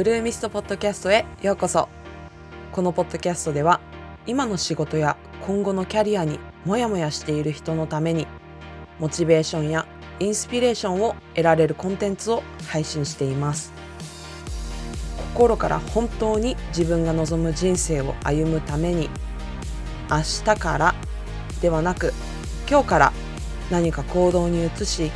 [0.00, 1.86] ブルーミストポッドキャストへようこそ。
[2.72, 3.82] このポッドキャストでは
[4.26, 8.26] 今の仕事や今後のキャリアにモヤモヤしている人のために
[8.98, 9.86] モチベーションや
[10.18, 13.74] インスピレーションを得られるコンテンツを配信しています。
[15.34, 19.10] 心から本当に自分が望む人生を歩むために
[20.10, 20.94] 明日から
[21.60, 22.14] ではなく
[22.66, 23.12] 今日から
[23.70, 25.12] 何か行動に移し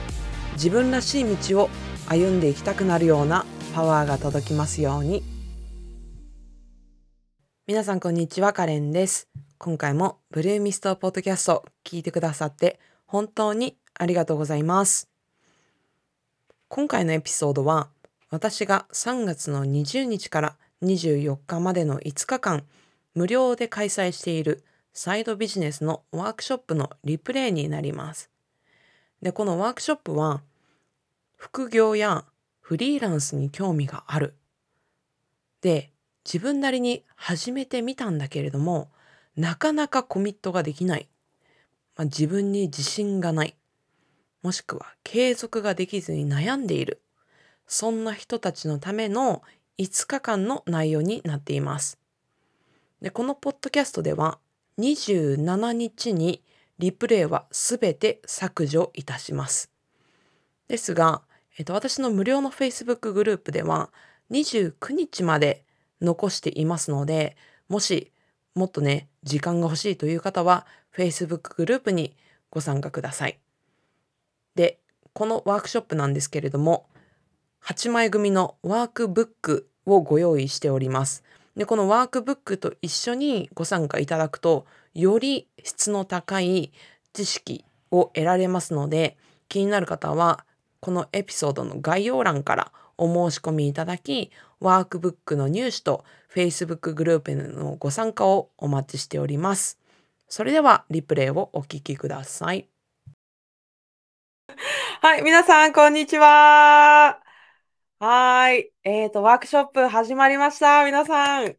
[0.56, 1.70] 自分らしい道を
[2.06, 5.25] 歩んでいきたくなるようなパワーが届きますように。
[7.67, 9.29] 皆さんこんにちはカレンです。
[9.58, 15.08] 今回もブルーミストポッドキャスト聞いてくださって本当にありがとうございます。
[16.68, 17.89] 今回のエピソードは
[18.31, 22.62] 私が3月の20日から24日までの5日間
[23.17, 24.62] 無料で開催している
[24.93, 28.31] サイドビジネスのワークショップのリプレイになります。
[29.20, 30.43] でこのワークショップは
[31.36, 32.25] 副業や
[32.64, 34.34] フリーランスに興味がある。
[35.61, 35.91] で、
[36.25, 38.91] 自分なりに始めてみたんだけれども、
[39.37, 41.06] なかなかコミットができない。
[41.95, 43.55] まあ、自分に自信がない。
[44.43, 47.03] もしくは継続ができずに悩んでいる。
[47.67, 49.43] そんな人たちのための
[49.77, 51.99] 5日間の内容になっています。
[53.03, 54.39] でこのポッドキャストでは
[54.78, 56.43] 27日に
[56.78, 59.71] リプレイはすべて削除いたします。
[60.67, 61.21] ですが、
[61.56, 63.91] えっと、私の無料の Facebook グループでは
[64.30, 65.64] 29日まで
[66.00, 67.36] 残していますので、
[67.69, 68.12] もし
[68.55, 70.66] もっとね、時間が欲しいという方は
[70.97, 72.16] Facebook グループに
[72.50, 73.38] ご参加ください。
[74.55, 74.78] で、
[75.12, 76.86] このワークショップなんですけれども、
[77.64, 81.25] 8枚組のワークブックをご用意しております。
[81.56, 86.72] で、このワークブックと一緒にご参加いただくと、より質の高い
[87.12, 89.16] 知識を得られますので、
[89.48, 90.44] 気になる方は
[90.85, 99.79] このエピソードの概要欄からお申し込みいただき、ワークブックの入手と Facebook グループへのご参加をお待ちしております。
[100.28, 102.69] それではリプレイをお聞きください。
[105.00, 107.19] はい、皆さん、こんにちは。
[107.99, 108.71] はい。
[108.83, 110.84] えっ、ー、と、ワークショップ始まりました。
[110.84, 111.56] 皆さん。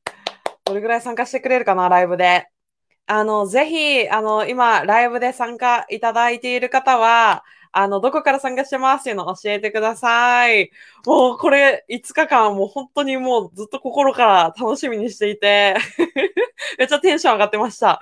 [0.66, 2.48] どれぐらい参加してくれるかな、ライブで。
[3.08, 7.44] あの、ぜひ、あの、今、ライブで参加いただいている方は、
[7.78, 10.72] あの、どこから参加してますっていうのを教えてください。
[11.06, 15.76] もうこれ5日間もう本当にもうずっと心から楽しみにしていて
[16.78, 18.00] めっちゃテンション上がってました。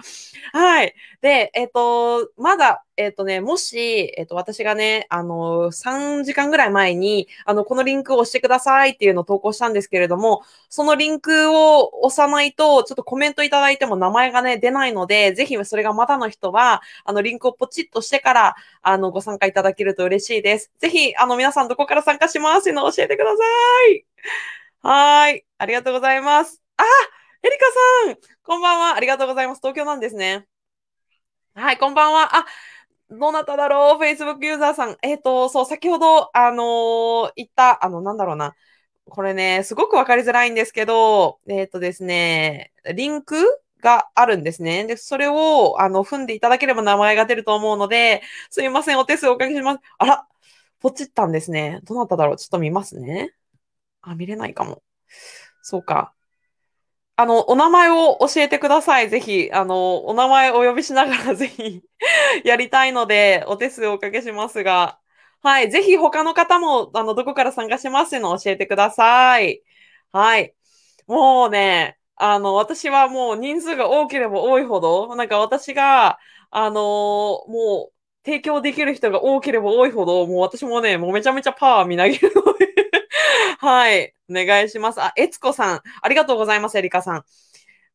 [0.51, 0.93] はい。
[1.21, 20.71] で、えっ、ー、と、まだ、えっ、ー、とね、もし、えっ、ー、と、私がね、あの、3時間ぐらい前に、あの、このリンクを押してくださいっていうのを投稿したんですけれども、そのリンクを押さないと、ちょっとコメントいただいても名前がね、出ないので、ぜひそれがまだの人は、あの、リンクをポチッとしてから、あの、ご参加いただけると嬉しいです。
[20.79, 23.43] ぜひ、あの、皆さんどこから参加しますっていうのを教えてくださ
[23.91, 24.05] い。
[24.81, 25.45] はい。
[25.57, 26.61] ありがとうございます。
[26.77, 26.83] あ
[27.43, 27.65] エリカ
[28.07, 28.95] さんこんばんは。
[28.95, 29.59] ありがとうございます。
[29.59, 30.47] 東京なんですね。
[31.55, 32.37] はい、こんばんは。
[32.37, 32.45] あ、
[33.09, 34.97] どなただろう ?Facebook ユーザーさん。
[35.01, 38.55] えっ、ー、と、そう、先ほど、あのー、言った、あの、なんだろうな。
[39.09, 43.35] これね、すごくわかりづらいんですけど、えっ、ー、とですね、リンク
[43.81, 44.85] があるんですね。
[44.85, 48.21] で、それを、あの、踏んでいただければ名前が出ると思うので、
[48.51, 49.81] すいません、お手数おかけします。
[49.97, 50.27] あら、
[50.79, 51.81] ポチったんですね。
[51.83, 53.35] どなただろうちょっと見ますね。
[54.01, 54.81] あ、見れないかも。
[55.61, 56.13] そうか。
[57.15, 59.09] あの、お名前を教えてください。
[59.09, 61.81] ぜひ、あの、お名前をお呼びしながら ぜひ
[62.43, 64.99] やりたいので、お手数をおかけしますが、
[65.41, 65.69] はい。
[65.71, 69.61] ぜひ他の方も、あの、どこから参加しますのを教えてください。
[70.11, 70.55] はい。
[71.07, 76.19] もうね、あの、私はもう人数が多ければ多いほど、なんか私が、
[76.51, 77.93] あのもう、
[78.25, 82.72] 提供できる人が多ければ多いほど、もう私もね、もうめちゃめちゃパワーみなぎるので
[83.59, 84.13] はい。
[84.29, 85.01] お願いします。
[85.01, 85.81] あ、えつこさん。
[86.01, 87.25] ありがとうございます、エリカさん。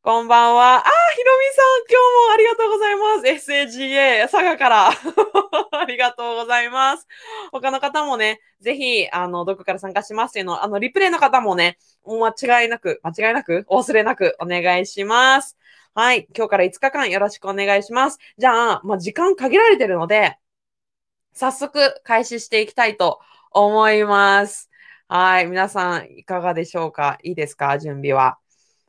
[0.03, 0.77] こんばんは。
[0.77, 0.83] あ、
[1.17, 3.51] ひろみさん、今日もありがとうございます。
[3.51, 4.91] SAGA、佐賀から。
[5.73, 7.07] ありがとうございます。
[7.53, 15.57] 他の方もね、ぜひ、あの、どこから参加しますっていうの、あの、リプレイの方もね、もう間違いなく、間違いなく、お忘れなくお願いします。
[15.95, 16.29] はい。
[16.35, 18.19] 今日から5日間よろしくお願いします。
[18.39, 20.39] じゃあ、まあ、時間限られてるので、
[21.33, 23.21] 早速開始していきたいと
[23.51, 24.68] 思います。
[25.11, 25.47] はい。
[25.47, 27.19] 皆さん、いかがでしょうか？
[27.23, 27.79] いいですか？
[27.79, 28.37] 準備は。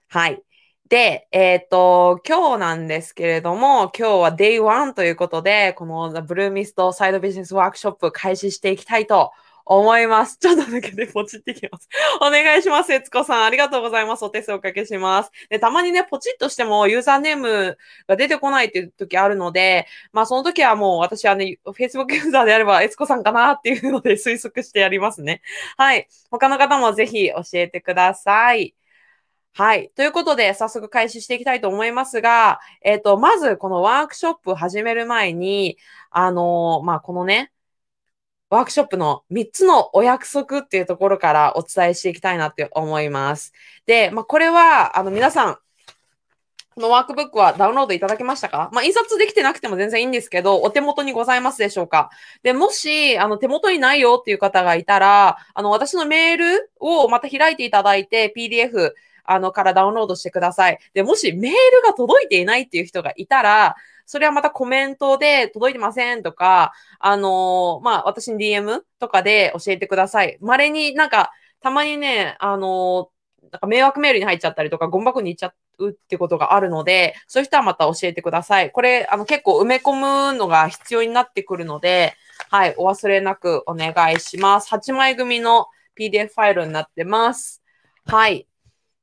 [0.10, 0.44] はい。
[0.90, 9.32] で、えっ、ー、と、今日なんですけれども、今日は Day1 ということで、この Blue Mist Side Business Workshop 開始していきたいと
[9.70, 10.38] 思います。
[10.40, 11.88] ちょっとだけでポチってきます。
[12.22, 12.92] お願いします。
[12.92, 13.44] えつこさん。
[13.46, 14.26] ありがとうございます。
[14.26, 15.32] お手数おかけします。
[15.48, 17.78] で、たまにね、ポチッとしてもユーザーネーム
[18.08, 25.44] が出てこないっていう時あるので、まあその時はもう私はね、Facebook ユーザーであれば、えつこさんかなっていうので推測してやりますね。
[25.78, 26.08] はい。
[26.32, 28.74] 他の方もぜひ教えてください。
[29.54, 29.92] はい。
[29.96, 35.78] ということで、早速開始していきたいと思いますが、えっ、ー、と、まず、このワークショップ始める前に、
[36.10, 37.52] あのー、まあ、このね、
[38.50, 43.54] ワークショップの3つのお約束っていうところからお伝えしていきたいなって思います。
[43.86, 45.58] で、まあ、これは、あの、皆さん、
[46.76, 48.70] このワークブックはダウンロードいただけましたか？
[48.72, 52.10] まあ、印刷できてなくても全然いいんですけど、お手元にございますでしょうか？
[52.42, 58.94] で、もし、あの、手元にないよっていう方がいたら、あの、私のメールをまた開いていただいて、PDF、
[59.26, 60.80] あの、からダウンロードしてください。
[60.94, 63.76] で、もしメールが届いていないっていう人がいたら、
[64.10, 70.40] それはまたコメントで届いてませんとか、あのー、まあ、私に DM とかで教えてください。
[70.42, 78.72] 稀になんか、たまにね、あのー、なんか迷惑メールに入っちゃったりとか、ゴミ箱に行っちゃうってことがあるので、そういう人はまた教えてください。
[78.72, 79.94] これ、あの、結構埋め込
[80.32, 82.16] むのが必要になってくるので、
[82.50, 84.74] はい、お忘れなくお願いします。
[84.74, 87.62] 8枚組の PDF ファイルになってます。
[88.08, 88.48] はい。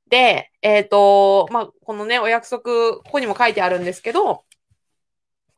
[0.09, 4.43] で、えっ、ー、と、まあ、このね、お約束、ここにも書いてあるんですけど、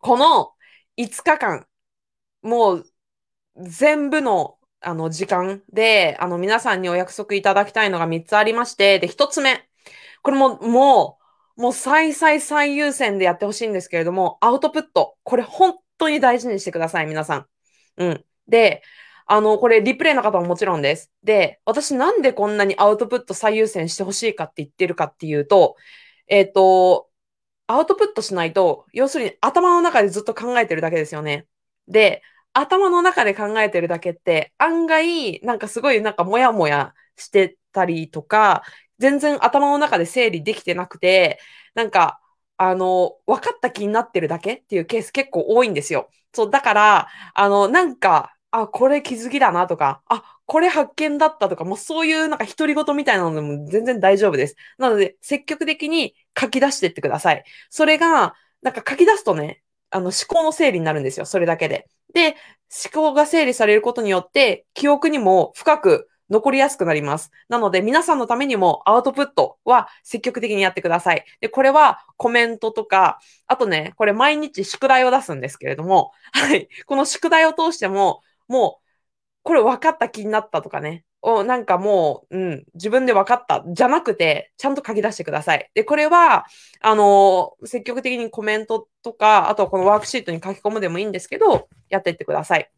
[0.00, 0.52] この
[0.96, 1.66] 5日間、
[2.42, 2.86] もう
[3.56, 9.68] 全部のあの時間で、あの皆さんにお約束いただきたいのが3つありまして、で、1つ目。
[10.22, 11.18] これもも
[11.56, 15.16] う、もう最最最優先でやってほしいんですけれども、アウトプット。
[15.24, 17.46] これ本当に大事にしてください、皆さん。
[17.96, 18.24] うん。
[18.46, 18.82] で、
[19.26, 21.12] あの、これリプレイの方ももちろんです。
[21.24, 25.76] で、私なんでこんなにアウトプット最優先してほしいかって言ってるかっていうと、
[26.28, 27.07] えっ、ー、と、
[27.68, 31.46] アウトプットしないと、要するに頭の中でずっと考えてるだけですよね。
[31.88, 32.22] で、
[32.54, 38.64] 頭の中で考えてるだけって案外、なんかすごいなんかモヤモヤしてたりとか、
[38.98, 41.38] 全然頭の中で整理できてなくて、
[41.74, 42.20] なんか、
[42.56, 46.10] あの、分かった気になってるだけっていうケース結構多いんですよ。
[46.34, 54.56] そう、だから、あの、なんか、あ、これ気づきだなとか、あ、これ発見だったとか、もうそういうなんか独り言みたいなのでも全然大丈夫です。
[54.78, 57.44] なので、積極的に書き出していってください。
[57.68, 61.26] それが、なんか書き出すとね、あの思考の整理になるんですよ。
[61.26, 61.88] それだけで。
[62.14, 62.36] で、
[62.84, 67.30] 思考が整理されることによって、記憶にも深く残りやすくなります。
[67.48, 71.24] なので、皆さんのためにもアウトプットは積極的にやってください。
[71.40, 76.68] で、これはコメントとか、あとね、これ毎日宿題を出すんですけれども、はい。
[76.86, 78.84] この宿題を通しても、もう、
[79.42, 81.04] これ分かった気になったとかね。
[81.20, 83.64] をなんかもう、うん、自分で分かった。
[83.66, 85.70] じゃなくて、ちゃんと書き出してください。
[85.74, 86.46] で、これは、
[86.80, 92.70] あのー、積極的にコメントとか、あとはこのワークシートに書き込むでもいいんですけど、やっていってください。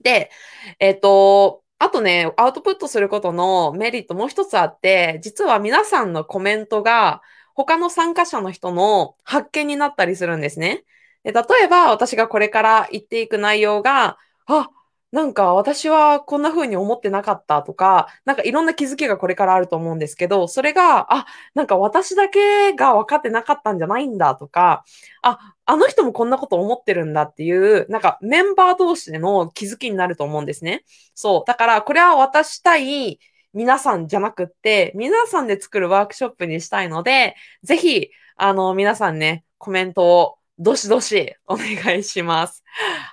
[0.00, 0.30] で、
[0.78, 7.22] えっ、ー、と、あとね、アウトプットすることのメリットもう一つあって、実は皆さんのコメントが
[7.54, 10.84] 他の参加者の人の発見になったりするんですね。
[11.24, 14.70] で例えば、私がこれから言っていく内容が、あ、
[15.12, 24.84] なんか私はこんな風に思ってなかったとか、なんかいろんな気づきがこれからあると思うんですけど、それが、あ、なんか私だけが分かってなかったんじゃないんだとか、
[25.22, 30.84] あ、あの人もこんなこと思ってるんだっていう、なんかメンバー同士での気づきになると思うんですね。
[31.14, 31.44] そう。
[31.46, 33.18] だからこれは私対
[33.54, 42.62] 皆さんじゃなくって、皆さんで作るワークショップにしたいので、ぜひ、あの、皆さんね、コメントをどしどしお願いします。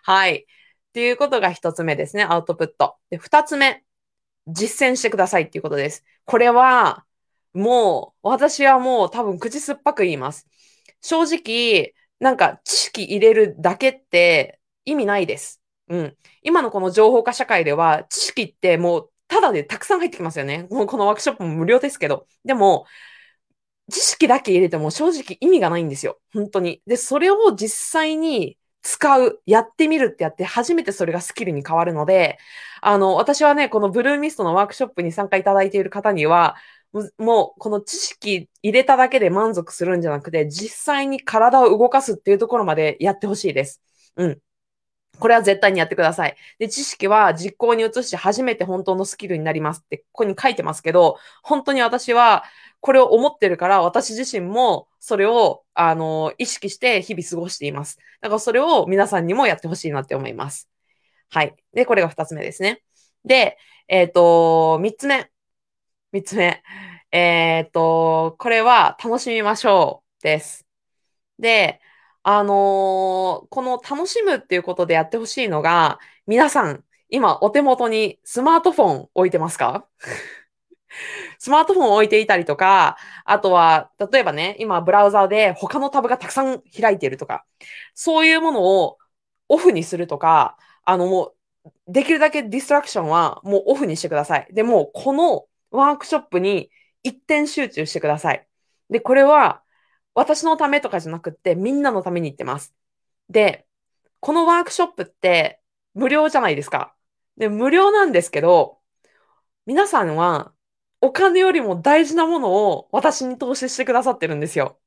[0.03, 0.45] はい。
[0.93, 2.97] っていうことが一つ目ですね、アウトプット。
[3.09, 3.83] で、二つ目、
[4.45, 6.05] 実践してくださいっていうことです。
[6.25, 7.03] これは、
[7.53, 10.47] もう、私はもう多分口酸っぱく言います。
[11.01, 15.63] 正直、なんか知識入れるだけって意味ないです。
[15.87, 16.17] うん。
[16.43, 20.67] 今のこの情報化社会では、知識ってもう、ただでたくさん入ってきますよね。
[20.69, 22.27] もうこのワークショップも無料ですけど。
[22.45, 22.85] でも、
[23.91, 26.19] 知識だけ入れても正直意味がないんですよ。
[26.33, 26.83] 本当に。
[26.85, 32.37] で、それを実際に使う、やってみるってやって、初めてそれがスキルに変わるので、
[32.81, 36.55] あの、私はね、このブルーミストのワークショップに参加いただいている方には、
[37.17, 43.81] もう、この知識入れただけで満足するんじゃなくて、実際に体を動かすっていうところまでやってほしいです。
[44.17, 44.39] うん。
[45.19, 46.35] これは絶対にやってください。
[46.59, 52.43] で、知識は実行に移して初めて本当のスキルになりますって、ここに書いてますけど、本当に私は、
[52.83, 57.97] これを思ってるから、私自身もそれを、あの、意識して日々過ごしています。
[58.19, 60.69] だからそれを皆さんにもやってほしいなって思います。
[61.29, 61.55] はい。
[61.73, 62.83] で、これが二つ目ですね。
[63.23, 65.31] で、えっ、ー、と、三つ目。
[66.11, 66.61] 三つ目。
[67.13, 70.67] えっ、ー、と、これは楽しみましょうです。
[71.39, 71.79] で、
[72.23, 79.87] あのー、この楽しむっていうことでやってほしいのが、皆さん、今お手元にスマートフォン置いてますか？
[81.43, 82.95] スマートフォンを置いていたりとか、
[83.25, 87.45] あとは、例えばね、今ブラウザーで他のタブがたくさん開いているとか、
[87.93, 88.97] そういうものを
[89.49, 91.33] オフにするとか、あのも
[91.65, 94.47] う、できるだけディストラクションはもうオフにしてください。
[94.53, 96.71] でも、このワークショップに
[97.03, 98.47] 一点集中してください。
[98.89, 99.63] で、これは
[100.13, 102.73] 私のためとかじゃなくってみんなのために言ってます。
[103.29, 103.67] で、
[104.21, 105.59] このワークショップって
[105.93, 106.95] 無料じゃないですか。
[107.35, 108.79] で、無料なんですけど、
[109.65, 110.52] 皆さんは
[111.03, 114.79] お金よりも大事なものを私に投資してくださってるんですよ。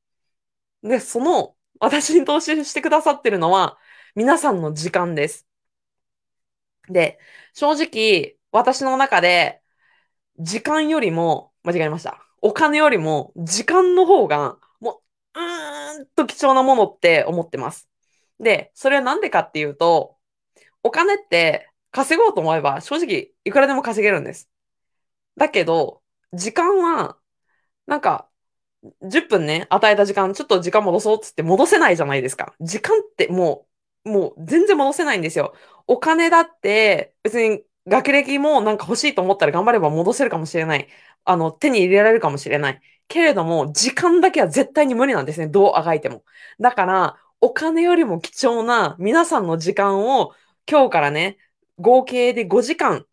[0.83, 3.77] で、その私に投資してくださってるのは
[4.15, 5.47] 皆さんの時間です。
[6.89, 7.19] で、
[7.53, 9.61] 正直私の中で
[10.39, 12.21] 時間よりも、間違えました。
[12.41, 15.01] お金よりも時間の方がも
[15.35, 17.89] う、うーんと貴重なものって思ってます。
[18.39, 20.17] で、それはなんでかっていうと、
[20.83, 24.49] お金って稼ごうと思えば正直いくらでも稼げるんです。
[25.37, 27.17] だけど、時間は、
[27.87, 28.29] なんか、
[29.03, 32.55] 10分ね、与えた時間、ちょっと時間戻そうっつって戻せないじゃないですか。
[32.61, 33.67] 時間っても
[34.05, 35.53] う、もう全然戻せないんですよ。
[35.87, 40.87] お金だって、別に学歴もなんか欲しいと思ったら頑張れば戻せるかもしれない。
[41.25, 42.81] あの、手に入れられるかもしれない。
[43.07, 45.47] けれども、時間だけは絶対に無理なんですね。
[45.47, 46.23] どうあがいても。
[46.59, 50.33] だから、お金よりも貴重な皆さんの時間を
[50.69, 51.37] 今日からね、
[51.79, 53.05] 合計で5時間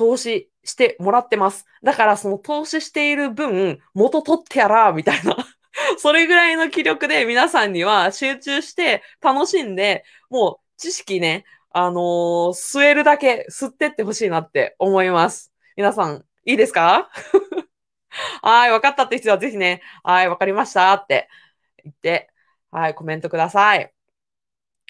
[0.00, 1.66] 投資してもらってます。
[1.82, 5.36] だからその投資している分、元取ってやら、みたいな。
[5.98, 15.52] それぐらいの気力で皆さんには集中して楽しんで、もう知識ね、あのー、吸えるだけ吸ってってほしいなって思います。
[15.76, 17.10] 皆さん、いいですか？
[18.42, 21.28] はい、わかったって人はぜひね、はい、わかりましたって
[21.84, 22.30] 言って、
[22.70, 23.92] はい、コメントください。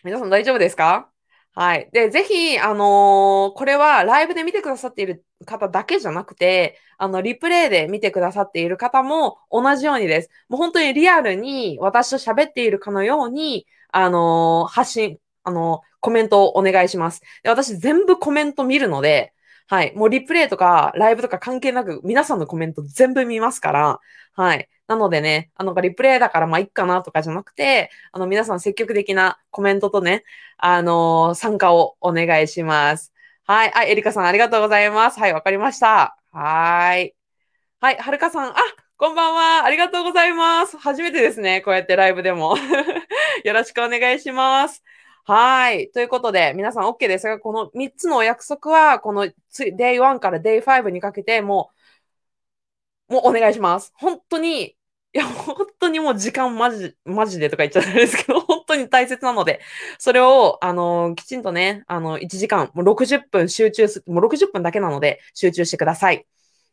[0.05, 1.11] 皆さん大丈夫ですか？
[1.52, 1.90] はい。
[1.92, 10.30] で、ぜひ、あのー、これはライブで見てくださっている方だけじゃなくて、あの、リプレイで見てくださっている方も同じようにです。
[10.49, 17.21] もう本当にリアルに私と喋っているかのように、あのー、発信、あのー、コメントをお願いします。
[17.42, 19.33] で私全部コメント見るので、
[19.66, 19.92] はい。
[19.95, 24.00] もうリプレイとかライブとか関係なく皆さんのコメント全部見ますから、
[24.35, 24.69] はい。
[24.91, 30.25] なのでね、あの、リプレイだからまあいっかなとかじゃなくて、あの、皆さん積極的なコメントとね、
[30.59, 33.13] あのー、参加をお願いします。
[33.45, 33.73] はい。
[33.73, 35.21] あ、エリカさんありがとうございます。
[35.21, 36.17] はい、わかりました。
[36.33, 37.15] はい。
[37.79, 38.57] はい、はるかさん、あ、
[38.97, 39.65] こんばんは。
[39.65, 40.77] ありがとうございます。
[40.77, 41.61] 初めてですね。
[41.61, 42.57] こうやってライブでも。
[43.45, 44.83] よろしくお願いします。
[45.25, 45.89] はい。
[45.93, 51.71] ということで、皆さん OK ですが、この3つのお約束は、この Day1 から Day5 にかけて、も
[53.09, 53.93] う、もうお願いします。
[53.97, 54.77] 本当に、
[55.12, 59.61] いや、本当にもう時間マジ、マジでとか言っちゃったんですけど、 本当に大切なので、
[59.99, 66.26] それを、あの、きちんとね、あの、1時間、もう60分集中す、もう60分だけなので、集中してください。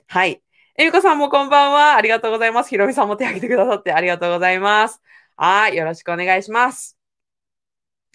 [0.07, 0.41] はい。
[0.77, 1.95] えみこさんもこんばんは。
[1.95, 2.69] ありがとうございます。
[2.69, 5.01] ひろみさんも手挙げてくださってありがとうございます。
[5.35, 5.75] はい。
[5.77, 6.96] よろしくお願いします。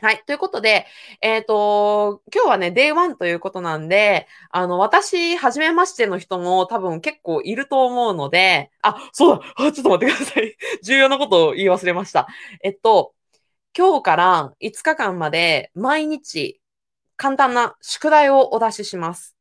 [0.02, 0.22] はい。
[0.26, 0.86] ということで、
[1.20, 10.56] えっ、ー、と、今日はね、Day1 ということなんで、あの、私、はじめましての人も多分結構いると思うので、あ、そうだあちょっと待ってください。
[10.82, 12.26] 重要なことを言い忘れました。
[12.64, 13.14] えっと、
[13.78, 16.60] 今日から5日間まで毎日
[17.16, 19.36] 簡単な宿題をお出しします。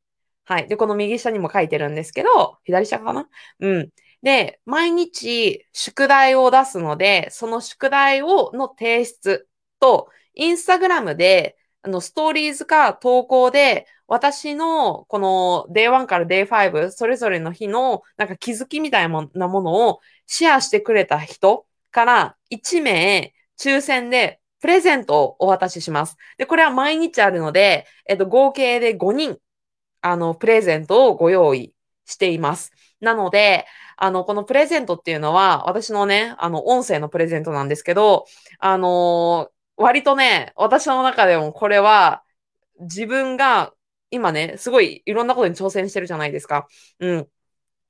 [0.46, 0.68] はい。
[0.68, 3.28] で、この右下にも書いてるんですけど、左下かな？
[3.62, 3.90] うん。
[4.22, 9.48] で、毎日宿題を出すので、その宿題を、の提出
[9.82, 26.18] と、インスタグラムで、あの、ストーリーズか投稿で、私のこの Day1 から Day5、それぞれの日のなんか気づきみたいなものをシェアしてくれた人から1名抽選でプレゼントをお渡しします。
[26.38, 29.38] で、これは毎日あるので、えっと、合計で5人、
[30.02, 31.74] あの、プレゼントをご用意
[32.06, 32.72] しています。
[33.00, 33.66] なので、
[33.98, 38.26] あの、このプレゼントっていうのは、私のね、あの、音声のプレゼントなんですけど、
[38.60, 42.24] あのー割とね、私の中でもこれは、
[42.80, 43.74] 自分が
[44.12, 46.68] 今ね、すごいいろんなことに挑戦してるじゃないですか。
[47.00, 47.28] うん。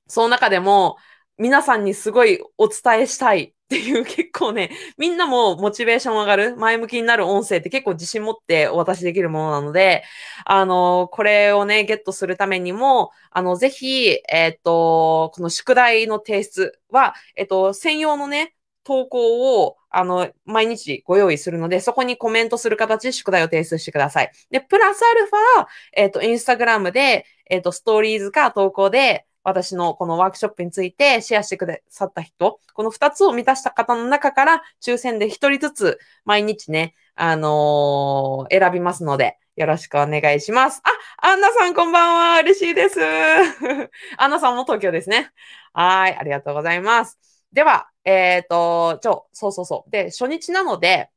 [0.06, 0.96] その中でも、
[1.38, 10.04] 皆さんにすごいお伝えしたいっていう 結構ね、みんなもモチベーション上がる、前向きになる音声って結構自信持ってお渡しできるものなので、
[10.44, 24.30] あの、これをね、ゲットするためにも、あの、ぜひ、えっ、と、この宿題の提出は、えっ、と、専用のね、投稿を、あの、毎日ご用意するので、そこにコメントする形で宿題を提出してください。
[24.50, 40.80] で、プラスアルファ、えっ、ー、と、インスタグラムで、えっ、ー、と、ストーリーズか投稿で、私のこのワークショップについてシェアしてくださった人、この二つを満たした方の中から抽選で一人ずつ毎日ね、あのー、選びますので、よろしくお願いします。
[41.20, 42.40] あ、アンナさんこんばんは。
[42.40, 43.00] 嬉しいです。
[44.16, 45.30] アンナさんも東京ですね。
[45.74, 46.16] はい。
[46.16, 47.31] ありがとうございます。
[47.52, 49.90] では、えっ、ー、と、ちょ、そうそうそう。
[49.90, 51.10] で、初日なので、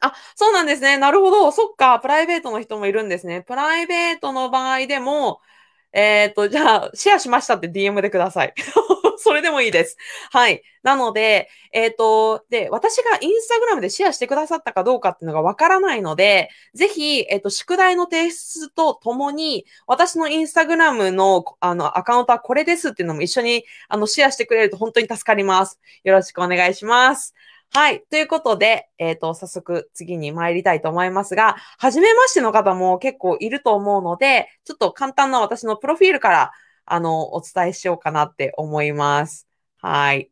[0.00, 0.98] あ、そうなんですね。
[0.98, 1.52] なるほど。
[1.52, 2.00] そっか。
[2.00, 3.42] プライベートの人もいるんですね。
[3.42, 5.40] プライベートの場合でも、
[5.92, 8.54] えっ、ー、と、じゃあ、シェアしましたって DM でください。
[9.18, 9.96] それでもいいです。
[10.30, 10.62] はい。
[10.82, 25.78] なので、えっ、ー、と、で、私がインスタグラムでシェアしてくださったかどうかっていうのがわからないので、ぜひ、えっ、ー、と、宿題の提出とともに、私のインスタグラムの、あの、アカウントはこれですっていうのも一緒に、あの、シェアしてくれると本当に助かります。
[26.04, 27.34] よろしくお願いします。
[27.74, 28.04] はい。
[28.10, 36.52] ということで、えっ、ー、と、早速次に参りたいと思いますが、初めましての方も結構いると思うので、ちょっと簡単な私のプロフィールから、
[36.84, 39.48] あの、お伝えしようかなって思います。
[39.78, 40.30] はい。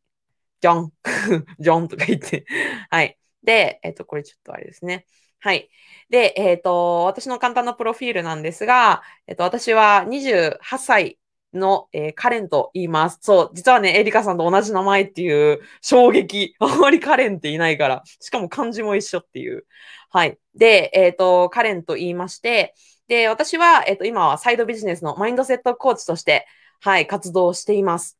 [0.60, 0.92] ジョン。
[1.58, 2.44] ジョンとか言って
[2.90, 3.18] はい。
[3.42, 5.06] で、えっ、ー、と、これちょっとあれですね。
[5.38, 5.70] はい。
[6.10, 11.18] で、えっ、ー、と、私の簡単なプロフィールなんですが、えっ、と、私は28歳
[11.52, 13.18] の、えー、カレンと言います。
[13.22, 16.54] そう、実はね、エリカさんと同じ名前っていう衝撃。
[16.60, 18.02] あんまりカレンっていないから。
[18.20, 19.66] しかも漢字も一緒っていう。
[20.10, 20.38] はい。
[20.54, 22.74] で、えっ、ー、と、カレンと言いまして、
[23.08, 26.46] で、私は、えっ、ー、と、今はサイドビジネスのマインドセットコーチとして、
[26.80, 28.18] はい、活動しています。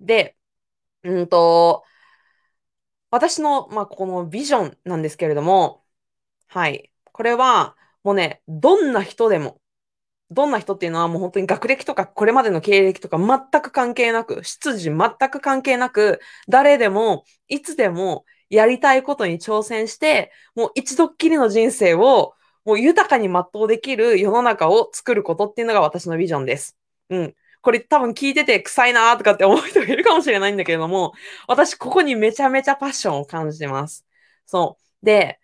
[0.00, 0.36] で、
[1.04, 1.84] うんと、
[3.10, 5.84] 私の、まあ、このビジョンなんですけれども、
[6.48, 6.90] はい。
[7.12, 9.60] これは、もうね、どんな人でも、
[10.32, 22.34] どんな人っていうのはもう本当に学歴とかこれまでの経歴とか全く関係なく、出自全く関係なく、誰でも、いつでもやりたいことに挑戦して、もう一度っきりの人生を
[22.64, 26.76] もう豊かに全うできる世の中を作ることっていうのが私のビジョンです。
[27.10, 27.34] うん。
[27.60, 31.12] これ多分聞いてて臭いなーとかって思う人がいるかもしれないんだけれども、
[31.46, 34.06] 私ここにめちゃめちゃパッションを感じてます。
[34.46, 35.06] そう。
[35.06, 35.40] で、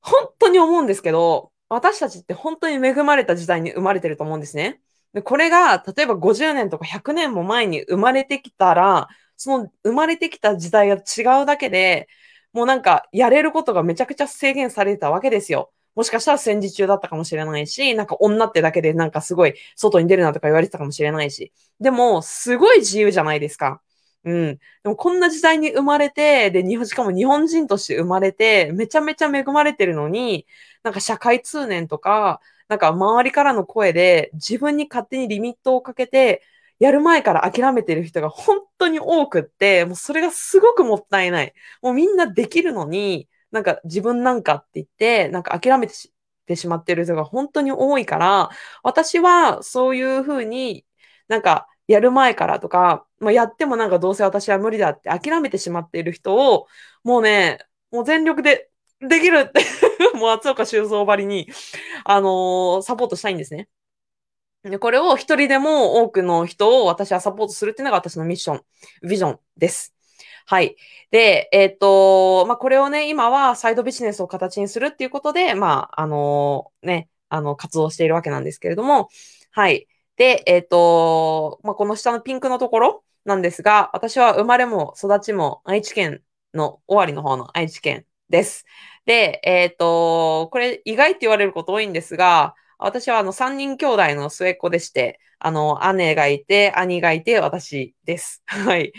[0.00, 4.80] 本当に思うんですけど、私たちって本当に恵まれた時代に生まれてると思うんですね。
[5.12, 12.08] で、これが、例えば50年とか100年も前に生まれてきたら、その生まれてきた時代が違うだけで、
[12.52, 15.72] もうなんか、やれることがめちゃくちゃ制限されてたわけですよ。
[15.94, 21.52] もしかしたら戦時中だったかもしれないし、なんか女ってだけでなんかすごい外に出るなとか言われてたかもしれないし。
[21.80, 23.80] でも、すごい自由じゃないですか。
[24.26, 24.58] うん。
[24.82, 30.46] でもこんな時代に生まれて、で、日本、しかも日本人として生まれて、めちゃめちゃ恵まれてるのに、
[30.82, 36.42] なんか社会通念とか、なんか周りからの声で自分に勝手にリミットをかけて、
[36.80, 41.54] やる前から諦めてる人が本当に多くって、もうそれがすごくもったいない。
[41.80, 45.86] もうみんなできるのに、なんか自分なんかって言って、なんか諦め
[46.46, 48.50] てしまってる人が本当に多いから、
[48.82, 50.84] 私はそういうふうに
[51.28, 56.66] なんかやる前からとか、まあ、やってもなんかどうせ私は無理だって諦めてしまっている人を、
[57.04, 57.58] もうね、
[57.90, 58.70] もう全力で
[59.00, 59.60] できるって
[60.14, 61.48] もう厚岡修造ばりに、
[62.04, 63.68] あのー、サポートしたいんですね。
[64.62, 68.62] でこれを一人でも多くの人を私はサポートするっていうのが私のミッション、
[69.08, 69.94] ビジョンです。
[70.46, 70.76] はい。
[71.10, 79.08] で、えっ、と、まあ、これをね、今はサイドビジネスを形にするっていうことで、まあ、あのー、ね、あの、活動しているわけなんですけれども、
[79.50, 79.88] はい。
[80.16, 86.22] で、えっ、ー、と、まあ、この下のピンクのところなんですが、私は生まれも育ちも愛知県
[86.54, 88.64] の終わりの方の愛知県です。
[89.04, 98.42] で、えっ、ー、と、これ意外って言われること多いんですが、私はあの3人兄弟の末っ子でして、あの、姉がいて、兄がいて、私です。
[98.46, 98.92] はい。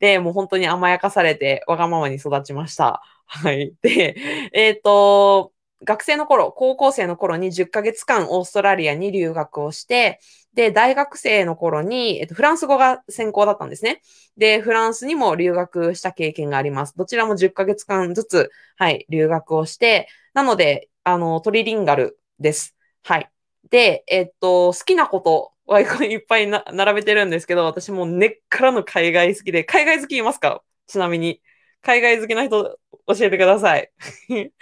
[0.00, 3.02] で、もう本当に甘やかされて、わがままに育ちました。
[3.26, 3.74] はい。
[3.82, 4.16] で、
[4.52, 5.52] えっ、ー、と、
[5.84, 10.20] 学生の頃、高校生の頃に10ヶ月間オーストラリアに留学をして、
[10.52, 14.02] で、大学生の頃に、えっと、フランス語が専攻だったんですね。
[14.36, 16.96] で、フランスにも留学した経験があります。
[16.96, 22.74] どちらも10ヶ月間ずつ、はい、留学をして、なので、あの、トリリンガルです。
[23.04, 23.30] はい。
[23.70, 30.62] で、えっと、好きなことはいっぱい並べてるんですけど、私も根っからの海外好きで、海外好きいますか？
[30.86, 31.40] ちなみに。
[31.82, 33.90] 海外好きな人教えてください。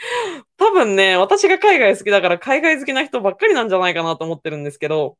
[0.56, 5.18] 多分ね、私が海外好きだから海外好きな人ばっかりなんじゃないかなと思ってるんですけど、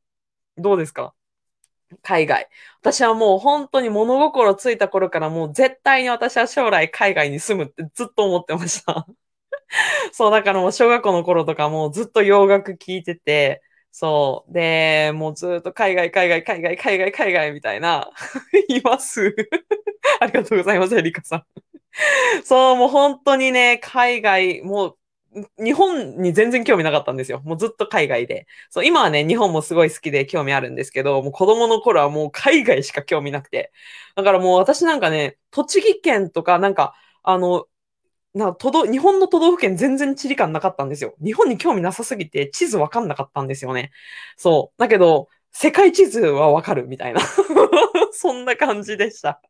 [0.58, 1.14] どうですか？
[2.02, 2.48] 海外。
[2.82, 9.06] 私はもう本当に物心ついた頃からもう絶対に私は将来海外に住むってずっと思ってました。
[10.12, 14.52] そう、だからもう小学校の頃とかもうずっと洋楽聴いてて、そう。
[14.52, 18.10] で、もうずっと海外、海外、海外、海外、海外みたいな、
[18.68, 19.34] います。
[20.20, 21.65] ありがとうございます、エリカさん。
[22.44, 24.98] そう、もう本当にね、海外、もう、
[25.62, 27.42] 日本に全然興味なかったんですよ。
[27.44, 28.46] もうずっと海外で。
[28.70, 33.70] そう、今はね、日本もすごい好きで興味あるんですけど、もう子供の頃はもう海外しか興味なくて。
[34.14, 37.66] だからもう私なんかね、栃木県とか、なんか、あの、
[38.34, 41.14] な都道、日本の都道府県全然地理感なかったんですよ。
[41.24, 43.92] 日本に興味なさすぎて地図わかんなかったんですよね。
[44.36, 44.80] そう。
[44.80, 47.20] だけど、世界地図はわかるみたいな。
[48.12, 49.40] そんな感じでした。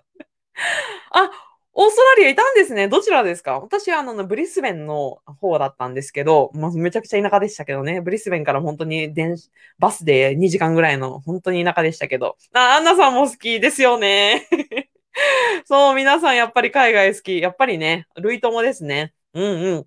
[1.10, 1.30] あ、
[1.78, 2.88] オーストラリアいたんですね。
[2.88, 3.60] どちらですか？
[3.60, 8.00] 私はあの、ブリスベンの方だったんですけど、まあ、めちゃくちゃ田舎でしたけどね。
[8.00, 9.36] ブリスベンから本当に電
[9.78, 12.38] バスで2時間ぐらいの本当に田舎でしたけど。
[12.54, 14.48] あ、アンナさんも好きですよね。
[15.66, 17.40] そう、皆さんやっぱり海外好き。
[17.42, 19.12] やっぱりね、類友ですね。
[19.34, 19.86] うんうん。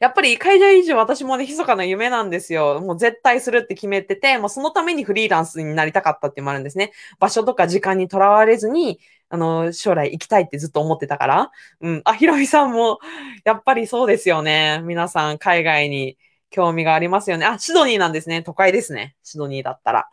[0.00, 2.80] やっぱり海外移住私もね、密かな夢なんですよ。
[2.80, 6.92] もう絶対するって決めてて、もうそのためにフリーランスになりたかったっていうのもあるんですね。
[7.18, 11.50] 場所とか時間にとらわれずに、あの、将来行きたいってずっと思ってたから。
[11.80, 12.02] うん。
[12.04, 12.98] あ、ひろみさんも、
[13.44, 14.80] やっぱりそうですよね。
[14.84, 16.18] 皆さん海外に
[16.50, 17.46] 興味がありますよね。
[17.46, 18.42] あ、シドニーなんですね。
[18.42, 19.16] 都会ですね。
[19.22, 20.08] シドニーだったら。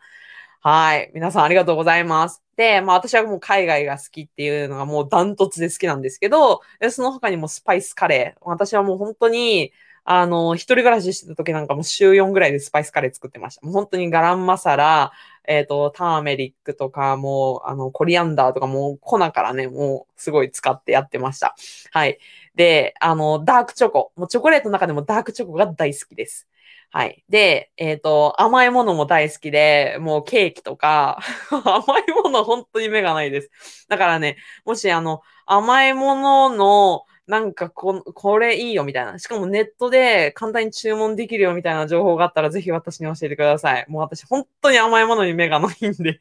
[0.60, 1.10] はい。
[1.14, 2.42] 皆さんありがとうございます。
[2.56, 8.40] で、まあ私はもう海外が好きっていうのがもうダントツで好きなんですけど、その他にもスパイスカレー。
[8.42, 9.72] 私はもう本当に、
[10.04, 13.62] あの、一人暮らししてた時なんかもう週4ぐらいでスパイスカレー作ってました。
[13.66, 15.12] もう本当にガランマサラ、
[15.46, 21.54] えっ、ー、と、ターメリックとか、もう、あの、コリアンダーとかもう粉からね、もうすごい使ってやってました。
[21.92, 22.18] はい。
[22.54, 24.12] で、あの、ダークチョコ。
[24.16, 26.48] もうチョコレートの中でもダークチョコが大好きです。
[26.90, 27.24] はい。
[27.28, 31.18] で、えっ、ー、と、甘いものも大好きで、もうケーキとか、
[31.50, 33.86] 甘いもの本当に目がないです。
[33.88, 39.18] だからね、もしあの、甘いものの、なんかこ、これいいよみたいな。
[39.18, 43.86] しかもネットで簡単に注文できるよみたいな情報があったら、ぜひ私に教えてください。
[43.88, 46.18] もう私本当に甘いものに目がないんで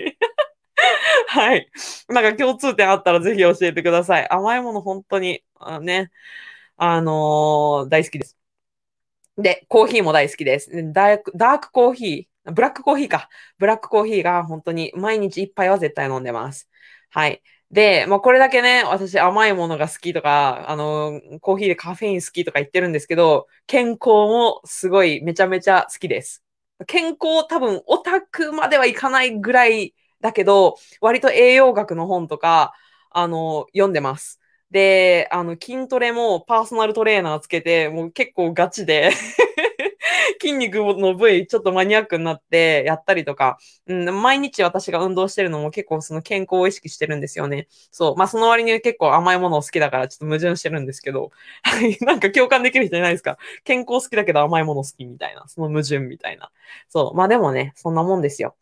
[1.28, 1.70] はい。
[2.10, 4.28] なんか共通点あったらぜひ教えてください。
[4.30, 6.12] 甘いもの本当に、あね、
[6.78, 8.38] あのー、大好きです。
[9.38, 10.70] で、コーヒーも大好きです。
[10.94, 13.30] ダーク、ダークコーヒー、ブラックコーヒーか。
[13.58, 16.70] ブラックコーヒーが本当に毎日一杯は絶対飲んでます。
[17.10, 17.42] はい。
[17.74, 26.44] で、まあこれだけね、私甘いものが好きとか、あの、コーヒーでカフェイン好きとか言ってるんですけど、健康もすごいめちゃめちゃ好きです。
[26.86, 32.74] 健康多分オタクまではいかないぐらいだけど、割と栄養学の本とか、
[33.10, 34.40] あの、読んでます。
[34.70, 39.10] で、あの、筋トレもパーソナルトレーナーつけて、もう結構ガチで
[40.42, 43.58] 筋肉の部位ちょっとマニアックになってやったりとか、
[43.88, 47.68] うん、毎日私が運動してるのも結構その健康を意識してるんですよね。
[47.92, 48.16] そう。
[48.16, 51.32] まあその割に結構甘いものを好きだからちょっと矛盾してるんですけど、
[52.02, 53.38] なんか共感できる人いないですか？
[53.64, 56.52] 健康好きだけど甘いもの好きみたいな、その矛盾みたいな。
[56.90, 57.16] そう。
[57.16, 58.56] まあでもね、そんなもんですよ。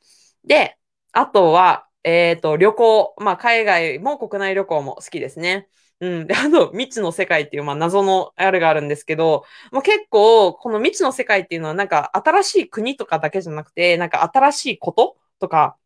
[0.46, 0.78] で、
[1.12, 3.16] あとは、えっ、ー、と、旅行。
[3.20, 5.68] まあ海外も国内旅行も好きですね。
[6.02, 6.28] うん。
[6.28, 15.78] で、あの、未知の世界っていう、まあ、謎のあれがあるんですけど、まあ、結構、この未知の世界っていうのは、なんか、新しい国とかだけじゃなくて、なんか、新しいこととか、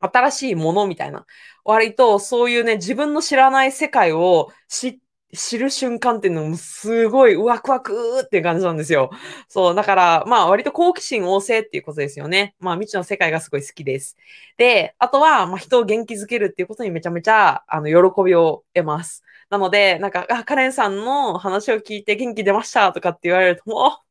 [0.00, 1.26] 新しいものみたいな。
[1.64, 4.98] 割と、そういうね、自分の知らない世界を知っ
[5.34, 9.10] 知る瞬間っていうのもすごいワクワクって感じなんですよ。
[9.48, 9.74] そう。
[9.74, 12.54] だから、まあ割と好奇心旺盛っていうことですよね。
[12.60, 14.16] まあ未知の世界がすごい好きです。
[14.56, 19.22] で、あとは、まあ人を元気づけるっていうことにめちゃめちゃ、あの、喜びを得ます。
[19.50, 24.03] なので、なんか、あ、カレンさんの話を聞いて元気出ましたとかって言われると、もう、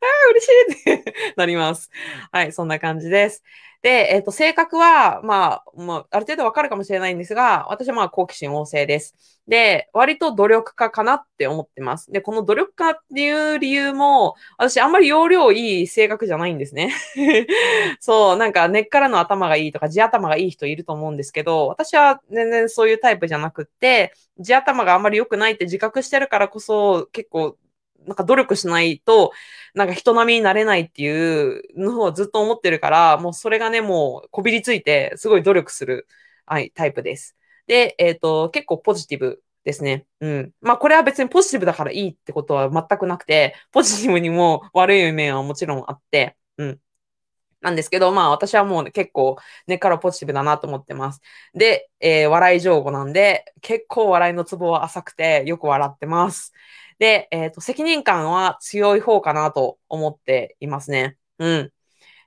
[0.00, 0.48] ああ嬉し
[0.88, 1.90] いってなります。
[2.32, 3.42] はい、そんな感じです。
[3.80, 9.14] で、えっ、ー、と、性格は、まあ、まあ、ある程度わかるかもしれないんですが、私はまあ、好奇心旺盛です。
[9.46, 12.10] で、割と努力家かなって思ってます。
[12.10, 16.92] で、この努力家っていう理由も、私あんまり容量いい性格じゃないんですね。
[18.00, 27.56] そう、なんか根っからの頭がいいとか、地頭がいい人いると思うんですけど、私は全然そういうタイプじゃなくって、地頭があんまり良くないって自覚してるからこそ、結構
[28.06, 29.32] なんか努力しないと、
[29.74, 36.06] なんか人並みになれないっていうのをずっと思ってるから、もうそれがね、もうこびりついて、すごい努力する、
[36.46, 37.36] はい、タイプです。
[37.66, 40.06] で、えっ、ー、と、結構ポジティブですね。
[40.20, 40.52] うん。
[40.60, 46.80] まあ、これは別にポジティブだからいいってことは全くなくて、ポジティブにも悪い面はもちろんあって、うん。
[47.60, 51.20] なんですけど、まあ私はもう、結構根っからポジティブだなと思ってます。
[51.54, 56.52] で、えー、笑い上手なんで、結構笑いのツボは浅くてよく笑ってます。
[56.98, 61.16] で、えっ、ー、と、責任感は強い方かなと思っていますね。
[61.38, 61.72] うん。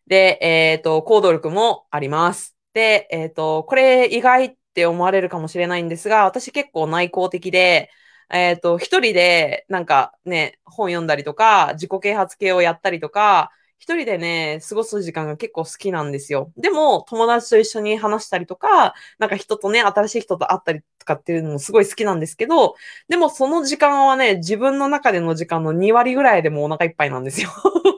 [0.07, 2.55] で、えっ、ー、と、行動力もあります。
[2.73, 7.89] で、えっ、ー、と、これ意外って思われるかもしれないんですが、私結構内向的で、
[8.29, 16.53] えっ、と、一人でなんかね、本読んだりとか、自己啓発系をやったりとか、一人でね、過ごす時間が結構好きなんですよ。
[16.55, 22.75] でも、友達と一緒に話したりとか、なんか人とね、新しい人と会ったりとかっていうのもすごい好きなんですけど、
[23.09, 27.49] でもその時間はね、自分の中での時間の2割ぐらいでもお腹いっぱいなんですよ。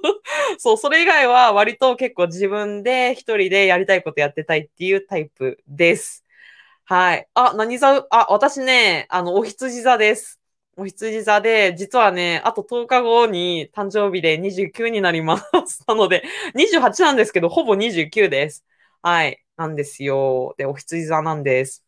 [0.58, 6.24] そう、それ以外は割と結構自分で一人でやりたいことやってたいっていうタイプです。
[6.86, 7.28] はい。
[7.34, 10.40] あ、何座、あ、私ね、あの、お羊座です。
[10.76, 15.84] お羊座で、実はね、あと10日後に誕生日で29になります。
[15.88, 16.24] なので、
[16.56, 18.66] 28なんですけど、ほぼ29です。
[19.02, 19.44] はい。
[19.56, 20.56] なんですよ。
[20.58, 21.86] で、お羊座なんです。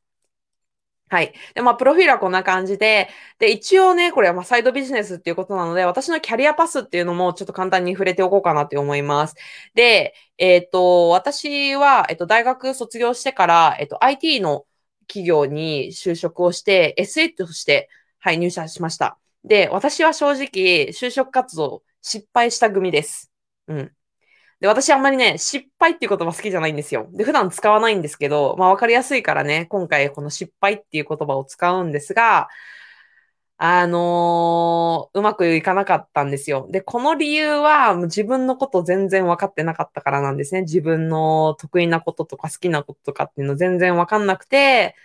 [1.08, 1.34] はい。
[1.54, 9.36] で、まあ、プロフィールはこんな感じで、で、一応ね、これはまあ、サイドビジネスっていうことなので、私のキャリアパスっていうのもちょっと簡単に触れておこうかなって思います。
[9.76, 14.66] で、えっ、ー、と、私は、えっ、と、大学卒業してから、えっ、と、IT の
[15.08, 19.18] 企業に就職をして、SA として、はい、入社しました。
[19.44, 23.32] で、私は正直、就職活動失敗した組です。
[23.68, 23.92] うん。
[24.60, 27.08] で、私あんまりね、失敗っていう言葉好きじゃないんですよ。
[27.14, 32.48] で、普段使わないんですけど、まあわかりやすいからね、今回この失敗っていう言葉を使うんですが、
[33.58, 36.68] あのー、うまくいかなかったんですよ。
[36.72, 40.62] で、この理由は自分のこと全然分かってなかったからなんですね。
[40.62, 44.96] 自分の得意なこととか好きなこととかっていうの全然分かんなくて、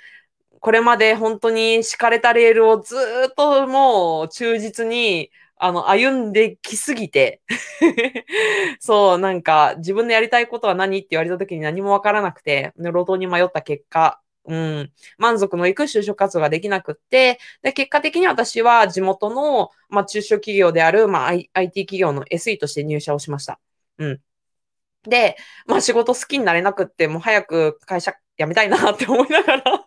[0.61, 2.96] これまで本当に敷かれたレールをず
[3.31, 5.31] っともう忠実に
[5.62, 7.42] あの、歩んできすぎて
[8.81, 23.61] そう、なんか、自分のやりたいことは何って言われた時に何もわからなくて、路頭に迷った結果、うん、満足のいく就職活動ができなくって、で、結果的に私は地元の、まあ、中小企業である、まあ、IT 企業の SE として入社をしました。
[23.99, 24.20] うん。
[25.03, 29.85] で、まあ、仕事好きになれなくって、もう早く会社辞めたいなって思いながら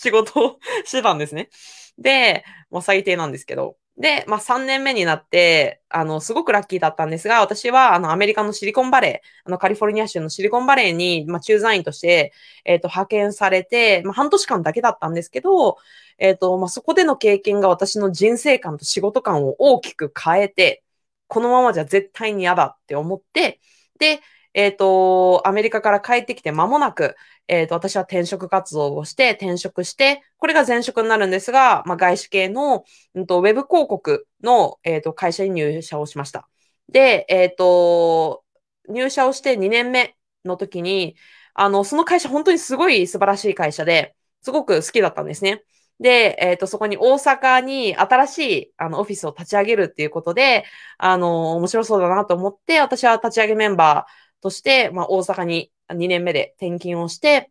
[0.00, 1.50] 仕事をしてたんですね。
[1.98, 3.76] で、もう最低なんですけど。
[3.98, 12.32] で、まあ3年目になって、あの、すごくラッキーだったんですが、私は、あの、アメリカのシリコンバレー、あの、カリフォルニア州のシリコンバレーに、まあ、駐在員として、
[12.64, 15.76] えっ、ー、と、派遣されて、まあ、半年間だけだったんですけど、
[16.18, 20.82] えっ、ー、と、まあ、そこでの経験が私の人生観と仕事観を大きく変えて、
[21.28, 23.60] このままじゃ絶対に嫌だって思って、
[23.98, 24.20] で、
[24.54, 27.16] えっ、ー、と、アメリカから帰ってきて間もなく、
[27.48, 36.48] えっ、ー、と、私は転職活動をして、転職して、これが前職になるんですが、まあ、外資系の、うんと、ウェブ広告の、えっ、ー、と、会社に入社をしました。
[36.88, 38.44] で、えっ、ー、と、
[38.88, 41.16] 入社をして2年目の時に、
[41.54, 45.64] あの、その会社本当にすごい素晴らしい会社で、すごく好きだったんですね。
[46.00, 50.64] で、えっ、と、そこに大阪に新しい、あの、オフィスを立ち上げるっていうことで、
[50.96, 57.50] あの、面白そうだなと思って、私は立ち上げメンバーとして、まあ、大阪に2年目で転勤をして、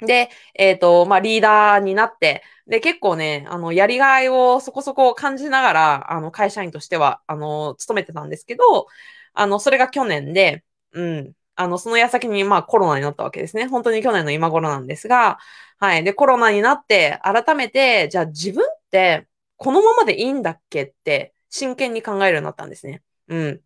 [0.00, 8.86] で、えっ、ー、と、まあ、リーダーになって、で、結構ね、あの、やりがいをそこそこ感じながら、あの、会社員としては、あの、勤めてたんですけど、
[9.34, 11.32] あの、それが去年で、うん。
[11.56, 13.66] あの、その矢先に、まあ、コロナになったわけですね。
[13.66, 15.38] 本当に去年の今頃なんですが、
[15.78, 16.04] はい。
[16.04, 23.02] で、コロナになって、改めて、じゃあ自分って、このままでいいんだっけって、真剣に考えるようになったんですね。
[23.28, 23.60] うん。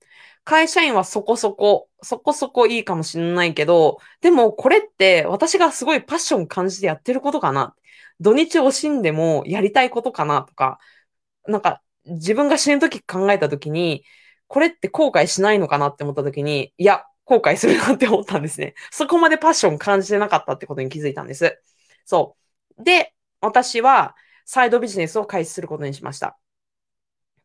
[0.49, 7.75] 会社員はそこそこ、そこそこいいかもしれないけど、でもこれって私がすごいパッション感じてやってることかな。
[8.19, 10.79] 土日惜しんでもやりたいことかなとか、
[11.47, 14.07] なんか自分が死ぬ時考えた時に、
[14.47, 18.73] これって後悔しないのかなって思った時に、いや、後悔するなって思ったんですね。
[18.91, 21.61] そこまでパッション感じてなかったってことに気づいたんです。
[22.07, 22.39] そ
[22.79, 22.85] う。
[22.85, 26.39] で、私はサイドビジネスを開始することにしました。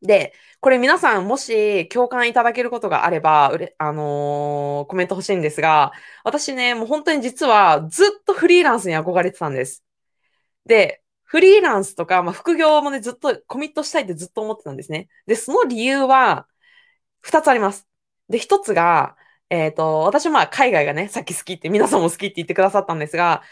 [0.03, 9.83] で、これ皆さんもし共感いただけることがあれば、うれ、あのー、コメント欲しいんですが、私ね、もう本当に実はずっとフリーランスに憧れてたんです。
[10.65, 15.09] で、フリーランスとか、まあ、副業もね、ずっとコミットしたいってずっと思ってたんですね。
[15.25, 16.47] で、その理由は、
[17.21, 17.87] 二つあります。
[18.29, 19.15] で、一つが、
[19.49, 23.43] えっ、ー、と、私はまあ海外がね、さっき好きって皆さんも好きって言ってくださったんですが、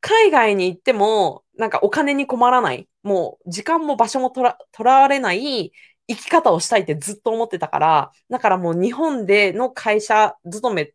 [0.00, 2.88] 海外に行っても、なんかお金に困らない。
[3.02, 5.72] もう時間も場所も取ら取らわれない
[6.08, 10.92] 生き方をしたいってずっと思ってたから、だからもう日本での会社勤め、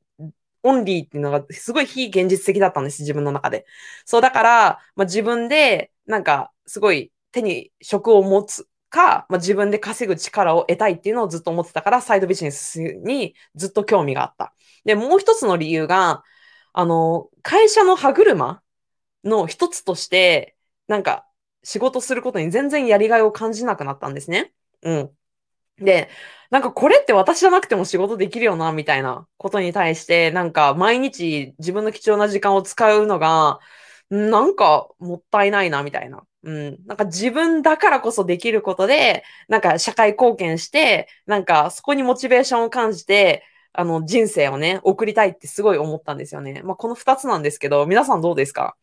[0.64, 3.66] オンリーっていうのがすごい非現実的だったんです、自分の中で。
[4.06, 14.54] そう、だから、まあ、自分で、なんか、すごい手に職を持つか、まあ、自分で稼ぐ力を得たいっていうのをずっと思ってたから、サイドビジネスにずっと興味があった。
[14.86, 16.24] で、もう一つの理由が、
[16.74, 18.62] あの、会社の歯車
[19.26, 20.56] の一つとして、
[20.88, 21.28] なんか、
[21.64, 24.54] 仕事することに全然やりがいを感じなくなったんですね。
[24.84, 25.12] うん。
[25.78, 26.10] で、
[26.52, 33.60] なんかこれって私じゃなくても仕事できるよな、みたいなことに対して、なんか毎日自分の貴重な時間を使うのが、
[34.10, 36.24] なんかもったいないな、みたいな。
[36.44, 36.78] うん。
[36.86, 46.62] なんか自分だからこそできることで、なんか社会貢献して、なんかそこにモチベーションを感じて、あの人生をね、送りたいってすごい思ったんですよね。
[46.64, 48.78] まあこの二つなんですけど、皆さんどうですか？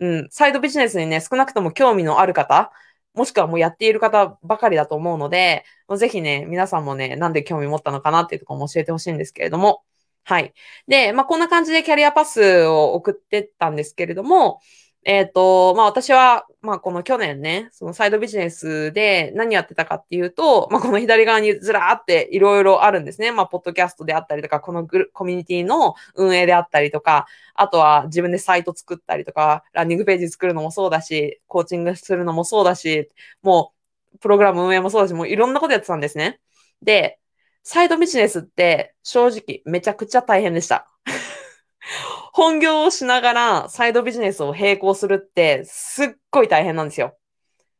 [0.00, 0.28] うん。
[0.30, 2.72] サイドビジネスにね、少なくとも興味のある方、
[3.14, 5.64] もしくはもうやっている方ばかりだと思うので、
[5.96, 9.84] ぜひね、皆さんもね、なんで興味持ったのかなっていうところも教えてほしいんですけれども。
[10.24, 10.54] はい。
[10.88, 14.60] で、まあ、こんな感じでキャリアパスを送ってったんですけれども、
[15.06, 23.30] えっ、と、まあ私は、まあこの去年ね、そのサイドビジネスで何やってたかっていうと、まあこの左側にずらーっていろいろあるんですね。
[23.30, 33.10] まあポッドキャストであったりとか、このグルコミュニティの運営であったりとか、あとは自分でサイト作ったりとか、ランニングページ作るのもそうだし、コーチングするのもそうだし、
[33.42, 33.72] も
[34.14, 36.40] うプログラム運営もそうだし、もういろんなことやってたんですね。
[36.80, 37.18] で、
[37.62, 40.88] サイドビジネスって正直めちゃくちゃ大変でした。
[42.36, 47.16] 本業をしながらサイドビジネスを並行するってすっごい大変なんですよ。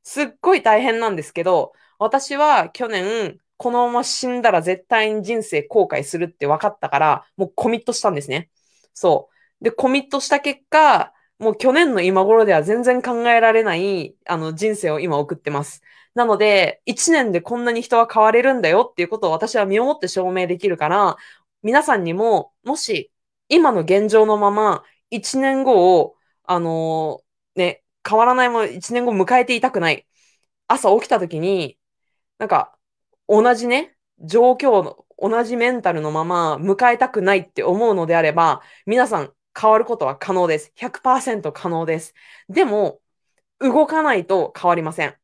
[0.05, 8.49] すっごい大変なんですけど、私は去年このまま死んだら絶対に人生後悔するって分かったから、もうコミットしたんですね。
[8.95, 9.29] そ
[9.61, 9.65] う。
[9.65, 15.83] で、コミットした結果、もう去年の今頃では全然考えられない、あの、人生を今送ってます。
[16.15, 21.17] なので、1年でこんなに人は変われるんだよっていうことを私は身をもって証明できるから、
[21.65, 23.11] 皆さんにも、もし
[23.49, 30.07] 今の現状のまま、1年後を、あのー、ね、変わらないまま1年後迎えていたくない。
[30.69, 31.79] 朝起きた時に、
[32.39, 32.79] なんか、
[33.29, 40.73] 同じね、状況の、同じメンタルのまま迎えたくないって思うのであれば、皆さん変わることは可能です。
[40.75, 42.15] 100%可能です。
[42.49, 43.01] でも、
[43.61, 45.19] 動かないと変わりません。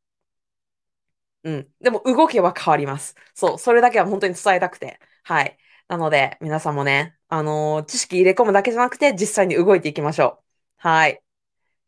[1.44, 1.74] うん。
[1.80, 3.14] でも動けば変わります。
[3.34, 3.58] そう。
[3.58, 5.00] それだけは本当に伝えたくて。
[5.22, 5.58] はい。
[5.90, 10.44] なので、皆さんもね、あのー、知識入れ込むだけじゃなくて、実際に動いていきましょう。
[10.76, 11.20] はい。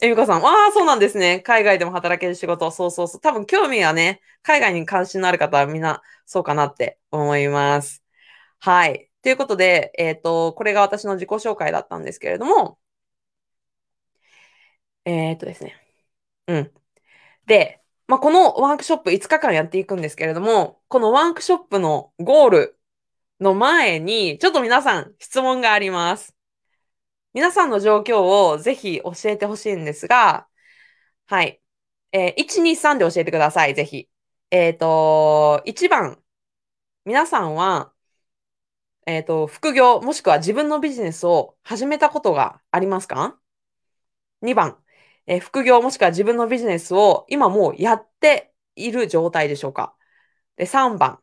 [0.00, 1.40] えみこさん、ああ、そうなんですね。
[1.40, 2.70] 海外でも働ける仕事。
[2.72, 3.20] そうそうそう。
[3.20, 8.02] 多分興味がね、海外に関心のある方はみんなそうかなって思います。
[8.60, 9.10] はい。
[9.22, 12.78] ということで、えっ、ー、と、これが私の自己紹介だったんですけれども、
[15.04, 15.76] えっ、ー、とですね。
[16.48, 16.72] うん。
[17.46, 22.81] で、まあ、このワークショップ5日間やっていくんですけれども、このワークショップのゴール
[23.42, 26.34] の前に、ちょっと皆さん質問があります。
[27.34, 30.48] 皆さんの状況をぜひ教えてほしいんですが、
[31.26, 31.62] はい。
[32.12, 34.08] えー、1、2、3で教えてください、ぜひ。
[34.50, 36.22] えっ、ー、と、1番。
[37.04, 37.92] 皆さんは、
[39.06, 43.38] えっ、ー、と、副業もしくは自分のビジネスを始めたことがありますか
[44.42, 44.82] ?2 番。
[45.26, 49.96] え副業もしくは自分のビジネスを今もうやっている状態でしょうか？
[50.56, 51.22] で、3番。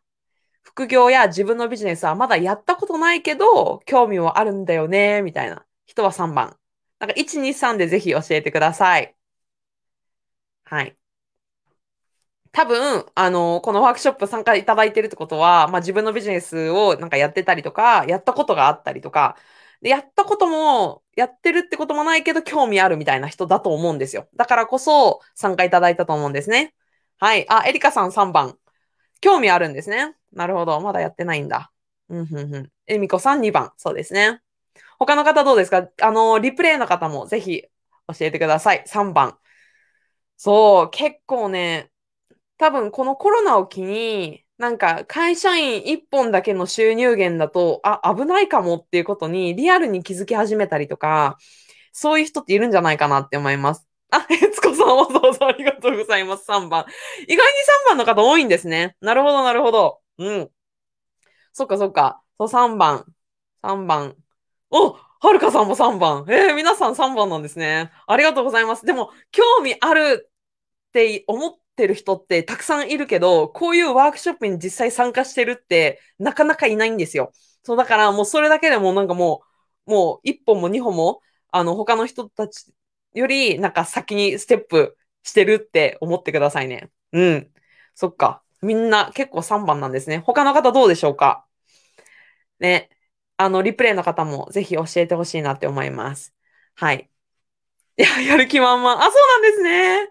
[0.63, 6.57] 副業や自分のビジネスはまだやったことないけど、興味はあるんだよね、みたいな人は3番。
[6.99, 9.15] なんか1、2、3でぜひ教えてください。
[10.63, 10.97] はい。
[12.51, 19.37] 多分、あの、このワークショップ参加いただいてるってことは、まあ自分のビジネスをなんかやってたりとか、やったことがあったりとか、
[19.81, 24.27] で、やったことも、やってるってこともないけど興味あるみたいな人だと思うんですよ。
[24.35, 26.73] だからこそ参加いただいたと思うんですね。
[27.19, 27.45] はい。
[27.49, 28.57] あ、エリカさん3番。
[29.21, 30.15] 興味あるんですね。
[30.33, 30.79] なるほど。
[30.81, 31.71] まだやってないんだ。
[32.09, 32.71] うん、ふんふん。
[32.87, 33.71] えみこさん2番。
[33.77, 34.41] そうですね。
[34.97, 35.87] 他の方どうですか？
[36.01, 37.69] あの、リプレイの方もぜひ教
[38.21, 38.83] えてください。
[38.85, 39.37] 3番。
[40.37, 41.91] そう、結構ね、
[42.57, 51.37] 多分このコロナを機に、なんか会社員1本だけの収入源だと、あ、危ないかもっていうことにリアルに気づき始めたりとか、
[51.93, 53.87] そういう人っているんじゃないかなって思います。
[54.11, 56.45] あ、えつこわざわざありがとうございます。
[56.45, 56.85] 3番。
[57.27, 58.95] 意外に3番の方多いんですね。
[59.01, 59.99] なるほど、なるほど。
[60.17, 60.51] うん。
[61.53, 62.21] そっかそっか。
[62.37, 63.05] そう、3番。
[63.61, 64.15] 3番。
[64.71, 66.25] おはるかさんも3番。
[66.29, 67.91] えー、皆さん3番なんですね。
[68.07, 68.85] ありがとうございます。
[68.85, 70.29] でも、興味ある
[70.89, 77.31] って思ってる人ってたくさんいるけど、こういうワークショップに実際参加してるってなかなかいないんですよ。
[77.63, 79.43] そう、だからもうそれだけでもなんかも
[79.87, 81.21] う、もう1本も2本も、
[81.51, 82.71] あの、他の人たち
[83.13, 86.91] より、なんか先にステップしてるって思ってくださいね。
[87.11, 87.53] うん。
[87.95, 88.43] そっか。
[88.61, 90.19] みんな結構3番なんですね。
[90.19, 91.45] 他の方どうでしょうか？
[92.59, 92.89] ね。
[93.37, 96.35] あの、リプレイの方もぜひ教えてほしいなって思います。
[96.75, 97.09] はい。
[97.97, 98.93] いや、やる気満々。
[98.93, 100.09] あ、そうなんですね。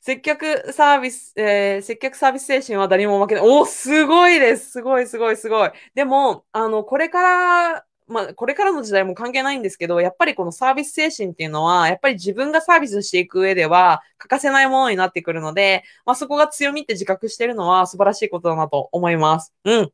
[0.00, 3.44] 接客サービス、えー、接客サービス精神は誰も負けない。
[3.46, 4.72] お、すごいです。
[4.72, 5.72] すごい、すごい、すごい。
[5.94, 19.54] でも、あの、これからまあ、これからの時代も関係ないんですけど、やっぱりこのサービス精神っていうのは、やっぱり自分がサービスしていく上では欠かせないものになってくるので、まあ、そこが強みって自覚してるのは素晴らしいことだなと思います。
[19.64, 19.92] うん。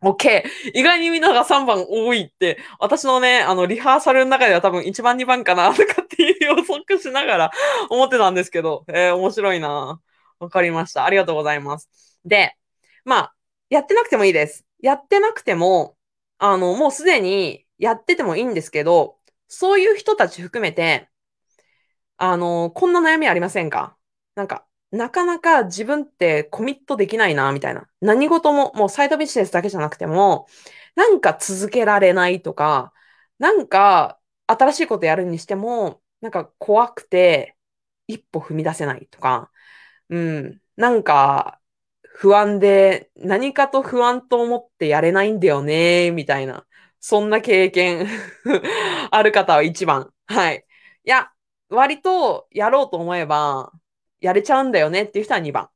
[0.00, 0.44] OK。
[0.74, 7.50] 意外にみんなが3番多いって、私のね、あの、リハーサルの中では多分1番2番かなとかっていう予測しながら
[7.90, 10.00] 思ってたんですけど、えー、面白いな
[10.38, 11.04] わかりました。
[11.04, 11.90] ありがとうございます。
[12.24, 12.54] で、
[13.04, 13.34] まあ、
[13.70, 14.64] やってなくてもいいです。
[14.80, 15.96] やってなくても、
[16.38, 19.18] あの、もうすでにやっててもいいんですけど、
[19.48, 21.08] そういう人たち含めて、
[22.16, 23.96] あの、こんな悩みありませんか？
[24.34, 27.86] なんか、なかなか自分ってコミットできないな、みたいな。
[28.00, 30.46] 何事も、もうサイドビジネスだけじゃなくても、
[30.96, 32.92] なんか続けられないとか、
[33.38, 37.56] なんか新しいことやるにしても、なんか怖くて、
[38.08, 39.50] 一歩踏み出せないとか、
[40.08, 41.60] うん、なんか
[42.20, 46.66] 不安で、何かと不安と思ってやれないんだよね、みたいな。
[47.00, 48.08] そんな経験
[49.12, 50.12] ある方は一番。
[50.26, 50.66] はい。
[51.04, 51.30] いや、
[51.68, 53.72] 割とやろうと思えば、
[54.20, 55.70] やれちゃうんだよねっていう人は2番。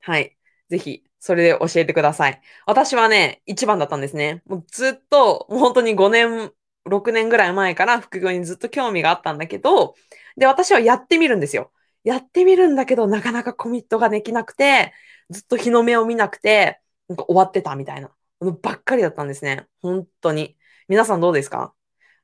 [0.00, 0.36] はい。
[0.68, 2.40] ぜひ、それで教えてください。
[2.66, 4.42] 私はね、1番だったんですね。
[4.46, 6.52] もうずっと、もう本当に5年、
[6.84, 9.94] 6年ぐらい前から副業にずっと興味があったんだけど、
[10.36, 11.72] で、私はやってみるんですよ。
[12.04, 14.92] やってみるんだけど、なかなかコミットができなくて、
[15.30, 18.52] ずっと日の目を見なくて、なんか終わってたみたいなの。
[18.52, 19.66] ばっかりだったんですね。
[19.82, 20.56] 本当に。
[20.88, 21.74] 皆さんどうですか？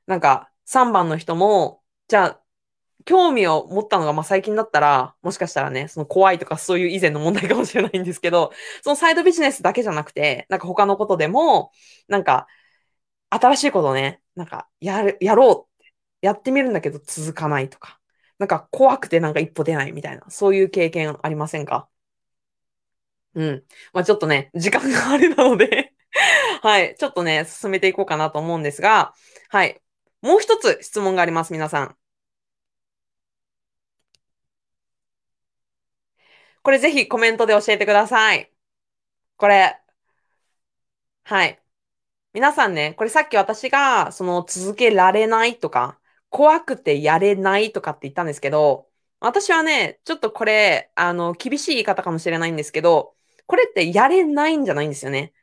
[0.07, 2.43] なんか、3番の人も、じゃあ、
[3.05, 8.51] 興味を持ったのが、まあ、最近だったら、もしかしたらね、その怖いとかそういう以前の問題かもしれないんですけど、
[8.83, 11.71] そのサイドビジネスだけじゃなくて、なんか他のことでも、
[12.09, 12.47] なんか、
[13.29, 17.96] 新しいことをね、なんか、やる、やろうって、やってみるんだけど続かないとか、
[18.39, 21.89] なんか怖くてなんか一歩出ないみたいな、そういう経験ありませんか？
[23.35, 23.63] うん。
[23.93, 25.93] まあちょっとね、時間があれなので
[26.61, 26.95] はい。
[26.97, 29.13] ちょっとね、進めていこうかなと思うんですが、
[29.49, 29.81] はい。
[30.21, 31.97] もう一つ質問があります、皆さん。
[36.63, 38.51] これぜひコメントで教えてください。
[39.37, 39.81] これ。
[41.23, 41.61] はい。
[42.33, 45.99] 皆さんね、これさっき私が、その続けられないとか、
[46.29, 48.87] 怖くてやれないとかって言ったんですけど、
[49.19, 53.15] 私はね、ちょっとこれ、あの、厳しい言い方かもしれないんですけど、
[53.47, 55.33] これってやれないんじゃないんですよね。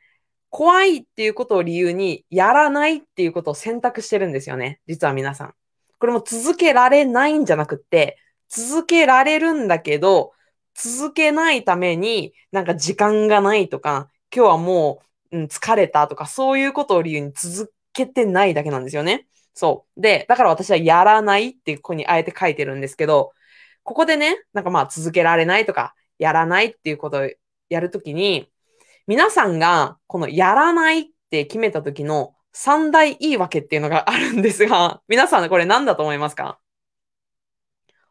[0.49, 4.79] 怖いっていうことを理由に、やらないっていうことを選択してるんですよね。
[4.87, 5.53] 実は皆さん。
[5.99, 8.17] これも続けられないんじゃなくって、
[8.47, 10.31] 続けられるんだけど、
[10.75, 19.27] 続けないためになんか時間がないとか、今日はもう、うん、疲れたとか、そういうことを理由に続けてないだけなんですよね。
[19.55, 20.01] そう。
[20.01, 23.33] で、だから私はやらないってここにあえて書いてるんですけど、
[23.83, 27.29] ここでね、なんかまあ続けられないとか、やらないっていうことを
[27.69, 28.51] やるときに、
[29.07, 36.59] 皆さんがこのやらないって決めた時の三大言い訳っていうのがあるんですが、 皆さんこれ何だと思いますか？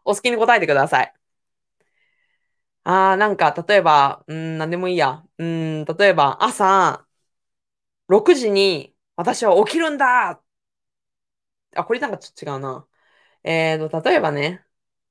[0.04, 1.14] お好きに答えてください。
[2.84, 5.24] ああ、なんか、例えば、うん、なんでもいいや。
[5.38, 7.06] うん、例えば、朝、
[8.08, 10.42] 6時に私は起きるんだ
[11.76, 12.86] あ、これなんかちょっと違うな。
[13.44, 14.64] えーと、例えばね。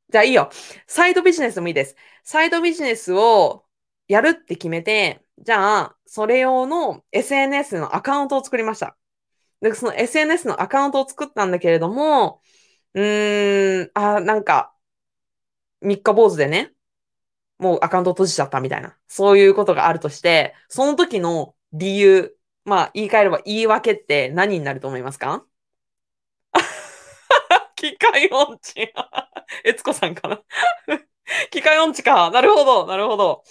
[0.09, 0.51] じゃあいいよ。
[0.87, 1.95] サイドビジネスもいいです。
[2.23, 3.65] サイドビジネスを
[4.07, 8.97] やるって決めて、じゃあ、それ用の SNS のアカウントを作りました。
[9.61, 12.41] で、その SNS のアカウントを作ったんだけれども、
[12.95, 14.75] うーん、あ、なんか、
[15.81, 16.73] 三日坊主でね、
[17.59, 25.45] もうアカウント閉じちゃったみたいな、そういうことがあるとして、その時の理由、まあ、言い換えれば言い訳って何になると思いますか？
[27.83, 28.93] 機械音痴。
[29.65, 30.41] えつこさんかな？
[31.51, 32.31] 機械音痴か。
[32.31, 33.43] なるほど、なるほど。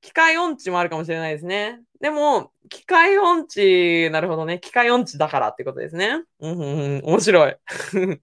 [0.00, 1.80] 機械音痴もあるかもしれないですね。
[2.00, 4.60] でも、機械音痴、なるほどね。
[4.60, 6.22] 機械音痴だからってことですね。
[6.40, 7.56] うん、うん、面白い。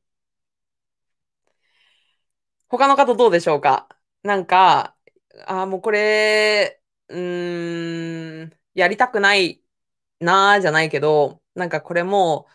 [2.68, 3.88] 他の方どうでしょうか？
[4.24, 4.96] なんか、
[5.46, 9.62] あ、もうこれ、うーん、やりたくない
[10.20, 12.48] なーじゃないけど、なんかこれも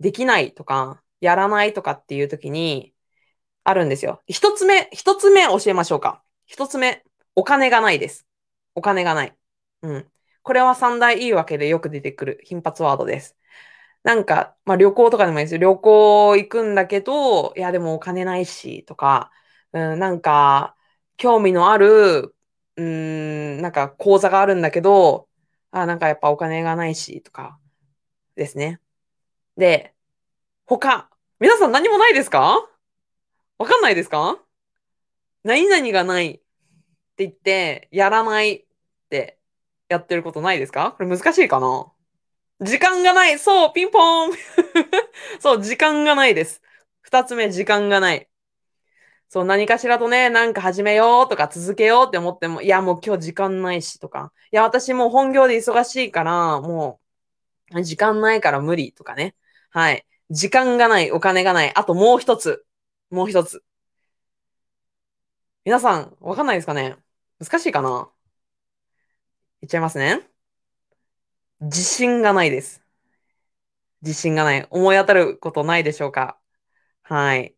[0.00, 2.94] できないとか、やらないとかっていう時に
[3.64, 4.22] あるんですよ。
[4.26, 6.22] 一つ目、一つ目教えましょうか。
[6.46, 7.04] 一つ目、
[7.36, 8.26] お金がないです。
[8.74, 9.36] お金がない。
[9.82, 10.12] うん。
[10.42, 13.36] これは三大言い訳でよく出てくる頻発ワードです。
[14.04, 15.60] なんか、まあ旅行とかでもいいですよ。
[15.60, 19.30] 旅行行くんだけど、いやでもお金ないし、とか、
[19.72, 20.76] うん、なんか、
[21.16, 22.34] 興味のある、
[22.76, 25.28] うん、なんか講座があるんだけど、
[25.70, 27.60] あ、なんかやっぱお金がないし、とか、
[28.36, 28.80] ですね。
[29.56, 29.94] で、
[30.66, 31.10] 他、
[31.42, 32.68] 皆さん何もないですか？
[33.58, 34.38] わかんないですか？
[35.42, 36.44] 何々がないって
[37.18, 38.64] 言って、やらないっ
[39.10, 39.40] て
[39.88, 40.94] やってることないですか？
[40.96, 41.90] これ難しいかな？
[42.60, 43.40] 時間がない。
[43.40, 44.32] そう、ピンポーン
[45.42, 46.62] そう、時間がないです。
[47.00, 48.28] 二つ目、時間がない。
[49.28, 57.00] そう、何かしらとね、なんか始めようとか続けようって思っても、いや、もう今日時間ないしとか、いや、私もう本業で忙しいから、も
[57.74, 59.34] う、時間ないから無理とかね。
[59.70, 60.06] はい。
[60.32, 61.72] 時間がない、お金がない。
[61.74, 62.64] あともう一つ。
[63.10, 63.62] もう一つ。
[65.64, 66.96] 皆さん、わかんないですかね？
[67.38, 68.08] 難しいかな？
[69.60, 70.22] 言っちゃいますね。
[71.60, 72.82] 自信がないです。
[74.00, 74.66] 自信がない。
[74.70, 76.38] 思い当たることないでしょうか？
[77.02, 77.54] はい。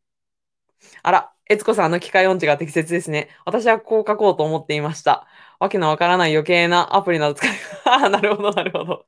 [1.03, 3.29] あら、えつこさんの機械音痴が適切ですね。
[3.47, 5.29] 私はこう書こうと思っていました。
[5.59, 7.51] わけのわからない余計なアプリなど使い、
[7.87, 9.07] あなるほど、なるほど。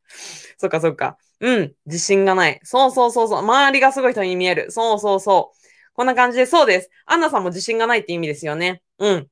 [0.58, 1.18] そっかそっか。
[1.40, 2.60] うん、自信がない。
[2.62, 3.38] そうそうそうそう。
[3.40, 4.70] 周りがすごい人に見える。
[4.70, 5.58] そうそうそう。
[5.92, 6.90] こんな感じで、そうです。
[7.04, 8.82] アンナさんも自信がないって意味ですよね。
[8.98, 9.28] うん。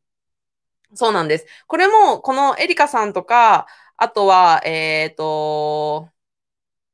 [0.95, 1.47] そうなんです。
[1.67, 6.09] これも、このエリカさんとか、あとは、えっ、ー、と、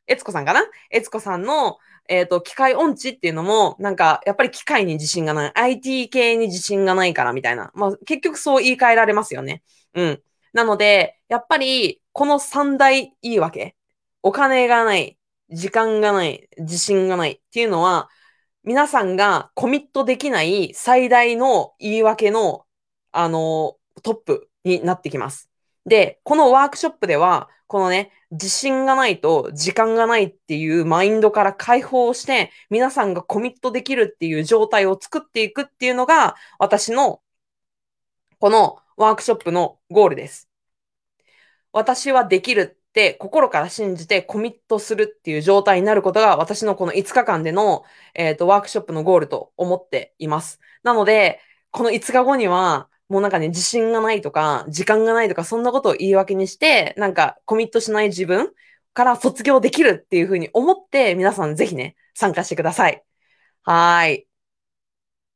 [0.07, 0.63] エツコさんかな？
[0.91, 1.79] エツコさんの、
[2.11, 5.53] えっ、ー、と、機械音痴っていうのも、なんか、やっぱり機械に自信がない。
[5.55, 7.71] IT 系に自信がないからみたいな。
[7.75, 9.63] まあ、結局そう言い換えられますよね。
[9.95, 10.23] うん。
[10.53, 13.77] なので、やっぱり、この三大言い訳。
[14.23, 15.19] お金がない、
[15.51, 18.11] 時間がない、自信がないっていうのは、
[18.65, 22.67] 皆さんがコミットできない最大の言い訳の、
[23.13, 25.49] あの、トップになってきます。
[25.87, 37.23] で、このワークショップでは、このね、自信がないと時間がないっていうマインドから解放して、皆さんがコミットできるっていう状態を作っていくっていうのが、私の
[38.39, 40.49] このワークショップのゴールです。
[41.73, 50.61] 私はできるって心から信じてコミットするっていう状態になることが私のこの5日間での、えっ、ー、とワークショップのゴールと思っています。
[50.83, 58.53] なので、この5日後にはもうなんかね、自信がないとか、時間がないとか、そんなことを言い訳にして、なんかコミットしない自分
[58.95, 63.05] から卒業できるっていうふうに思って、皆さんぜひね、参加してください。
[63.65, 64.29] はーい。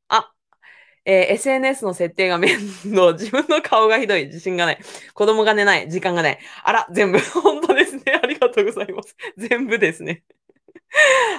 [0.08, 0.32] あ、
[1.04, 3.12] えー、SNS の設定が面倒。
[3.14, 4.26] 自分の顔がひどい。
[4.26, 4.78] 自信がない。
[5.14, 5.90] 子供が寝ない。
[5.90, 6.38] 時間がない。
[6.64, 7.18] あら、全部。
[7.42, 8.02] 本当ですね。
[8.22, 9.16] ありがとうございます。
[9.36, 10.24] 全部ですね。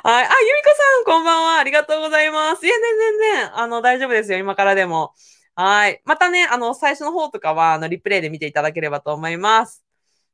[0.03, 0.25] はい。
[0.25, 1.59] あ、ゆみこさん、こんばんは。
[1.59, 2.65] ありがとうございます。
[2.65, 4.38] いや、全然、あの、大丈夫ですよ。
[4.38, 5.13] 今からでも。
[5.55, 6.01] はい。
[6.05, 9.85] またね、あの、最初の方とかは、あの、リプレイで見ていただければと思います。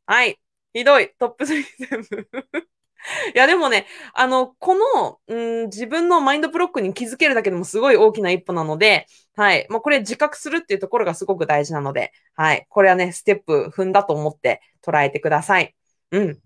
[0.06, 0.40] はい。
[0.74, 1.14] ひどい。
[1.20, 2.28] トップ3全部
[3.36, 9.68] いや、でもね、あの、この、うん、自分のマインドブロックに気づけるだけでもすごい大きな一歩なので、はい。
[9.70, 12.66] もうこれ自覚するっていうところがすごく大事なので、はい。
[12.70, 15.76] これはね、ステップ踏んだと思って捉えてください。
[16.12, 16.42] うん。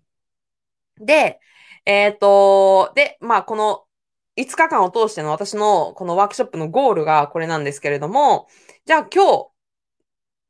[0.97, 1.39] で、
[1.85, 3.84] えっ、ー、と、で、まあ、この
[4.37, 8.47] 5日間を通しての私のこのワークショップのゴールがこれなんですけれども、
[8.85, 9.49] じゃあ今日、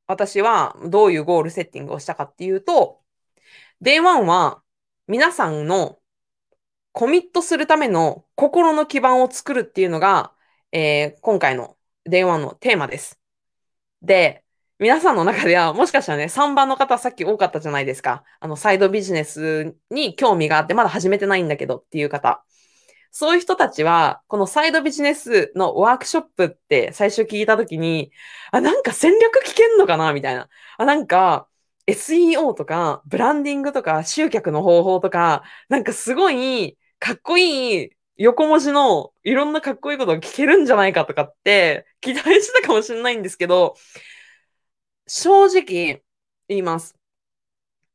[0.07, 3.01] 私はどういうゴールセッティングをしたかっていうと、
[3.81, 4.63] Day1 は
[5.07, 5.99] 皆さんの
[6.91, 10.33] コミットするための心の基盤を作るっていうのが、
[10.71, 11.77] えー、今回の
[12.09, 13.19] Day1 のテーマです。
[14.01, 14.43] で、
[14.79, 18.23] 皆さんの中では、もしかしたらね、3番の方さっき多かったじゃないですか。
[18.39, 22.43] あの、サイドビジネスに興味があって、まだ始めてないんだけどっていう方。
[23.17, 28.11] そういう人たちは、このサイドビジネスのワークショップって最初聞いたときに、
[28.51, 30.49] あ、なんか戦略聞けんのかなみたいな。
[30.77, 31.47] あ、なんか、
[31.87, 43.75] SEO とか、ブランディングとか、集客の方法とか、なんかすごい、かっこいい横文字のいろんなかっこいいことが聞けるんじゃないかとかって期待してたかもしれないんですけど、
[45.07, 46.03] 正直
[46.49, 46.95] 言います。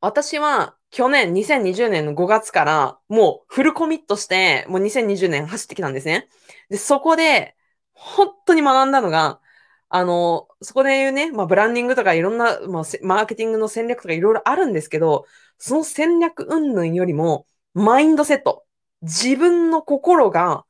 [0.01, 6.29] 私は去年2020年の5月からもうフルコミットして、もう2020年走ってきたんですね。
[6.69, 7.57] で、そこで
[7.93, 9.41] 本当に学んだのが、
[9.89, 15.27] あの、そこで言うね、まあ、ブランディングとかいろんな、まあ、マーケティングの戦略とかいろいろあるんですけど、
[15.59, 18.67] その戦略云々よりも、マインドセット。
[19.03, 20.65] 自分の心が、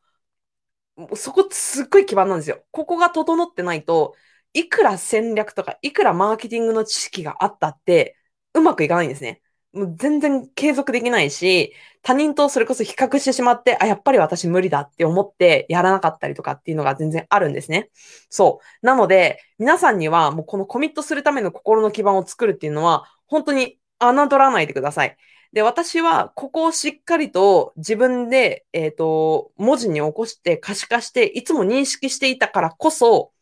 [1.16, 2.64] そこすっごい基盤なんですよ。
[2.70, 4.14] ここが整ってないと、
[4.52, 8.16] いくら戦略とか、いくらマーケティングの知識があったって、
[8.54, 9.42] うまくいかないんですね。
[9.72, 17.90] もう全然継続できないし、他人とそれこそ比較してしまって、あ、やっぱり私無理だって思ってやらなかったりとかっていうのが全然あるんですね。
[18.30, 18.86] そう。
[18.86, 25.16] なので、皆さんにはもうこのコミットするための心の基盤を作るっていうのは、本当に侮らないでください。
[25.52, 33.32] で、私はここをしっかりと自分で、えっ、ー、と、文字に起こして可視化して、いつも認識していたからこそ、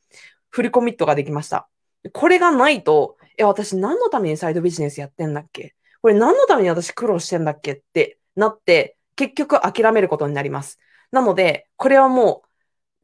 [0.51, 1.69] フルコミットができました。
[2.13, 5.75] これがないと、え、私何のためにサイドビジネスやってんだっけ？
[6.03, 10.79] これ何のために私苦労してんだっけってなって、結局諦めることになります。
[11.11, 12.43] なので、これはも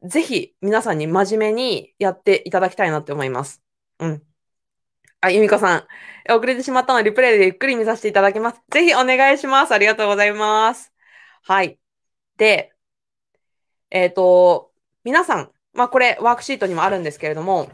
[0.01, 3.61] う、ぜひ皆さんに真面目にやっていただきたいなって思います。
[3.99, 4.23] うん。
[5.21, 5.87] あ、ゆみこさん。
[6.29, 8.61] 遅れてしまったので、リプレイでゆっくり見させていただきます。
[8.69, 9.73] ぜひお願いします。
[9.73, 10.93] ありがとうございます。
[11.43, 11.79] はい。
[12.37, 12.73] で、
[13.89, 14.71] えっ、ー、と、
[15.03, 17.71] 皆さん、まあこれワークシートにもあるんですけれども、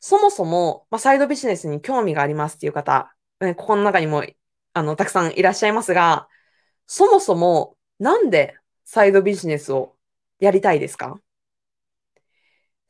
[0.00, 4.24] そもそも、まあ、サイドビジネスに興味がありますっていう方、ね、ここの中にも
[4.72, 6.28] あの、たくさんいらっしゃいますが、
[6.86, 9.96] そもそもなんでサイドビジネスを
[10.40, 11.20] やりたいですか？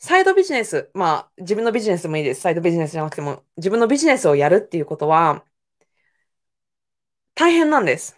[0.00, 2.40] サイドビジネス、まあ自分のビジネスもいいです。
[2.40, 5.44] サイドビジネスじゃなくても自分のビジネスをやるっていうことは
[7.34, 8.16] 大変なんです。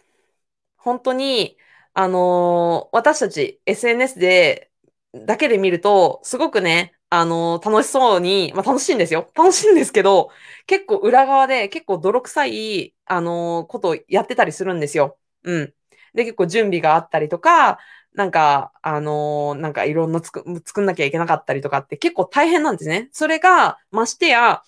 [0.77, 1.59] 本当に、
[1.95, 4.73] あのー、私たち SNS で
[5.15, 9.31] だけで見るとすごくね、あの、楽しそうに、まあ楽しいんですよ。
[9.35, 10.31] 楽しいんですけど、
[10.67, 15.19] 結構裏側で結構泥臭い、あの、ことをやってたりするんですよ。
[15.43, 15.75] うん。
[16.15, 17.79] で、結構準備があったりとか、
[18.13, 23.09] なんか、あのなんかいろんなつく作んなきゃいけなかったりとかって結構大変なんですね。
[23.13, 24.63] それが、ましてや、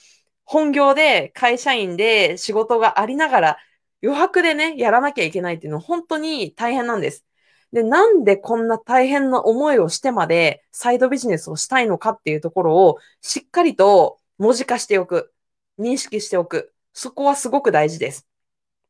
[0.45, 3.59] 本業で会社員で仕事がありながら
[4.03, 7.25] 余白でね、やらなきゃいけないっていうのは本当に大変なんです。
[7.73, 15.33] で、なんでこんな大変な思いをしてまでサイドビジネスをしたいのかっていうところをしっかりと文字化しておく。
[15.79, 16.75] 認識しておく。
[16.93, 18.29] そこはすごく大事です。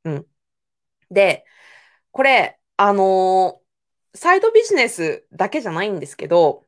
[0.05, 0.27] うん。
[1.11, 1.45] で、
[2.13, 6.67] これ、あのー、サイドビジネスだけじゃないんですけど、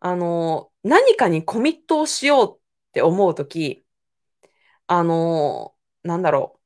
[0.00, 2.60] あのー、何かにコミットをしようっ
[2.92, 3.86] て思うとき、
[4.86, 6.60] あのー、なんだろ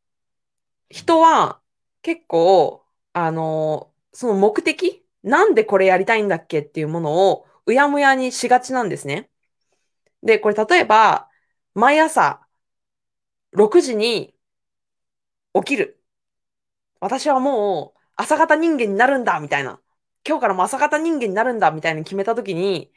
[0.91, 0.95] う。
[0.95, 1.61] 人は
[2.03, 5.05] 結構、あのその目的？
[5.23, 9.29] なんでこれやりたいんだっけっていうものをうやむやにしがちなんですね。
[10.23, 11.29] で、これ例えば、
[11.75, 12.41] 毎朝
[13.53, 14.35] 6時に
[15.53, 16.03] 起きる。
[16.99, 19.81] 私はもう朝方人間になるんだみたいな。
[20.27, 22.91] 今日からも朝方人間になるんだみたいに決めたときに、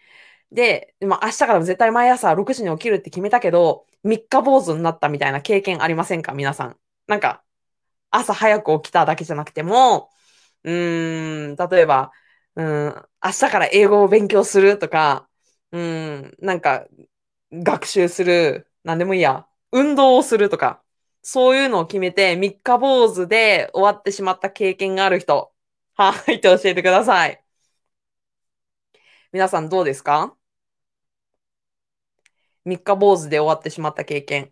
[0.54, 6.32] で、まあ、明日から絶対毎朝6時に起きるって決めたけど、三日坊主になったみたいな経験ありませんか？
[6.32, 6.78] 皆さん。
[7.08, 7.44] なんか、
[8.10, 10.10] 朝早く起きただけじゃなくても、
[10.64, 12.12] うん、例えば、
[12.56, 15.30] うん、明日から英語を勉強するとか、
[15.72, 16.86] うん、なんか、
[17.52, 20.84] 学習する、なんでもいいや、運動をするとか、
[21.22, 25.54] そういうのを決めて、三日坊主で終わってしまった経験がある人、
[25.96, 27.44] はい、って教えてください。
[29.32, 30.36] 皆さんどうですか？
[32.66, 34.52] 三日坊主で終わってしまった経験。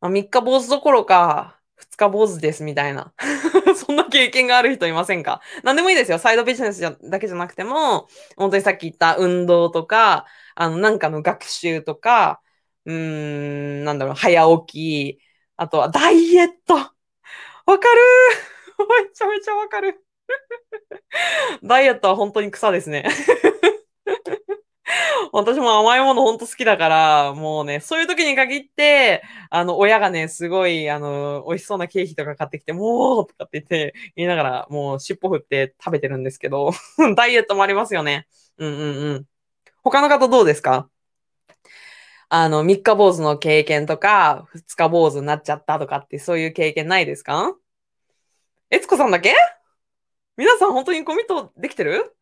[0.00, 3.14] まあ、三日坊主どころか、二日坊主ですみたいな。
[3.78, 5.40] そんな経験がある人いませんか？
[5.62, 6.18] 何でもいいですよ。
[6.18, 12.42] サイドビジネスだけじゃなくても、本当にさっき言った運動とか、あの、なんかの学習とか、
[12.84, 15.20] うーん、なんだろう、早起き、
[15.56, 16.74] あとはダイエット。
[16.74, 16.84] わ
[17.78, 18.02] かる？
[18.78, 20.04] めちゃめちゃわかる
[21.64, 23.08] ダイエットは本当に草ですね
[25.32, 36.70] 私も甘いものほんと好きだから、もうね、そういう時に限って、あの、親がね、すごい、あの、美味しそうなケーキとか買ってきて、もうとかって言って、言いながら、もう尻尾振って食べてるんですけど、
[37.16, 38.26] ダイエットもありますよね。
[38.56, 39.24] うんうんうん。
[39.82, 40.88] 他の方どうですか？
[42.30, 47.54] あの、三日坊主の経験とか、二日坊主になっちゃったとかって、そういう経験ないですか？
[48.70, 49.34] えつこさんだけ？
[50.36, 52.14] 皆さん本当にコミットできてる？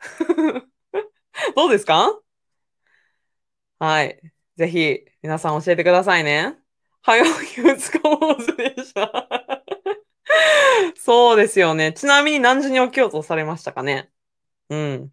[1.56, 2.18] どうですか？
[3.78, 4.20] はい。
[4.56, 6.56] ぜひ、皆さん教えてくださいね。
[7.02, 9.62] 早起き二日坊主でした。
[10.96, 11.92] そうですよね。
[11.92, 14.10] ちなみに何時に起きようとされましたかね？
[14.70, 15.12] うん。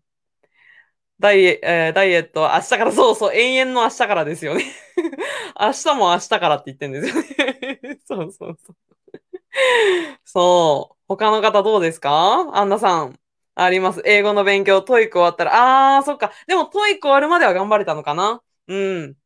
[1.19, 4.63] ダイエ、えー、ダイエット、明日から、そうそう、永遠の明日からですよね。
[5.59, 7.99] 明日も明日からって言ってるんですよね。
[8.07, 8.75] そうそうそう。
[10.25, 10.97] そう。
[11.07, 12.49] 他の方どうですか？
[12.53, 13.19] アンナさん。
[13.55, 14.01] あります。
[14.05, 16.31] 英語の勉強、 TOEIC 終わったら、あー、そっか。
[16.47, 18.41] でも TOEIC 終わるまでは頑張れたのかな？
[18.67, 18.75] う
[19.07, 19.17] ん。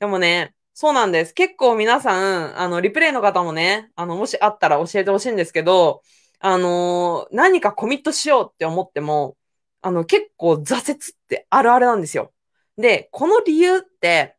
[0.00, 1.34] でもね、そうなんです。
[1.34, 2.14] 結構皆さ
[2.50, 6.02] ん、あの、リプレイの方もね、あの、もしあったら教えてほしいんですけど、
[6.38, 9.36] あのー、何かコミットしようって思っても、
[9.82, 10.98] あの、結構挫折っ
[11.28, 12.32] てあるあるなんですよ。
[12.76, 14.36] で、この理由って、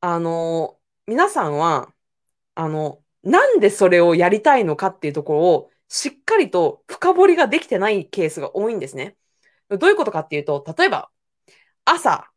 [0.00, 1.92] あのー、皆さんは、
[2.54, 9.16] あの、なんでそれをやりたいのかっていうところを、しっかりと深掘りができてないケースが多いんですね。
[9.70, 11.10] どういうことかっていうと、例えば、
[11.84, 12.30] 朝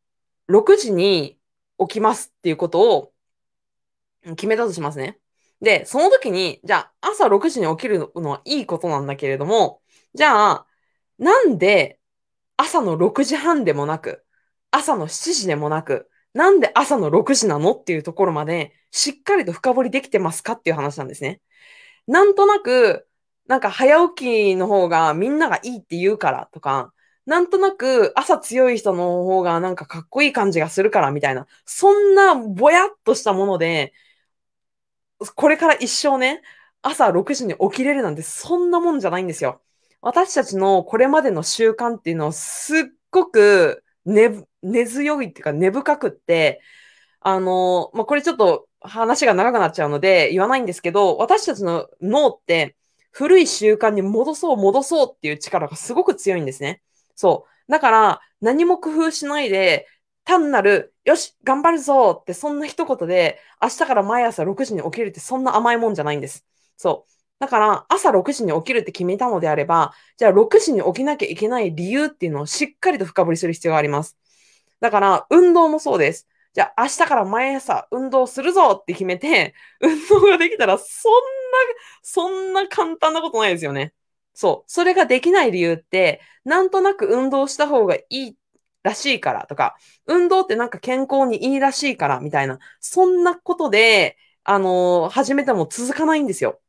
[0.48, 1.40] 6時に
[1.80, 3.14] 起きますっていうことを
[4.36, 5.20] 決めたとしますね。
[5.62, 9.82] で、その時に、じゃあ朝6時に起きるのはいいことなんだけれども、
[10.14, 10.68] じゃあ、
[11.18, 12.00] なんで
[12.58, 14.26] 朝の6時半でもなく、
[14.72, 21.42] 朝の7時でもなく、なんで朝の6時なのっていうところまで、しっかりと深掘りできてますかっていう話なんですね。
[22.08, 23.08] なんとなく、
[23.48, 24.16] なんか早起
[24.54, 26.94] きの方がみんながいいって言うからとか、
[27.28, 33.94] なんとなく朝強い人の方がなんかかっこいい感じがするからみたいな、そんなぼやっとしたもので、
[35.36, 36.42] これから一生ね、
[36.82, 39.62] 朝6時に起きれるなんてそんなもんじゃないんですよ。
[40.02, 46.62] 私たちのこれまでの習慣っていうのはすっごく根、根強いっていうか根深くって、
[47.20, 52.78] あの、まあ、これちょっと話が長くなっちゃうので言わないんですけど、私たちの脳って
[53.12, 56.82] 古い習慣に戻そう戻そうっていう力がすごく強いんですね。
[57.18, 57.72] そう。
[57.74, 59.90] だから、何も工夫しないで、
[60.26, 66.46] 単なる、よし、頑張るぞって、そんな一言で、明日から毎朝6時に起きるってそんな甘いもんじゃないんです。
[66.78, 67.12] そう。
[67.40, 74.18] だから、朝6時に起きるって決めたのであれば、じゃあ6時に起きなきゃいけない理由っていうのをしっかりと深掘りする必要があります。
[74.80, 76.28] だから、運動もそうです。
[76.54, 81.20] じゃあ明日から毎朝運動するぞって決めて、運動ができたら、そんな、
[82.04, 83.94] そんな簡単なことないですよね。
[84.38, 84.72] そう。
[84.72, 88.38] それができない理由って、なんとなく運動した方がいい
[88.84, 96.62] らしいからとか、運動ってなんか健康にいいらしいからみたいな、そんなことで、あのー、始めても続かないんですよ。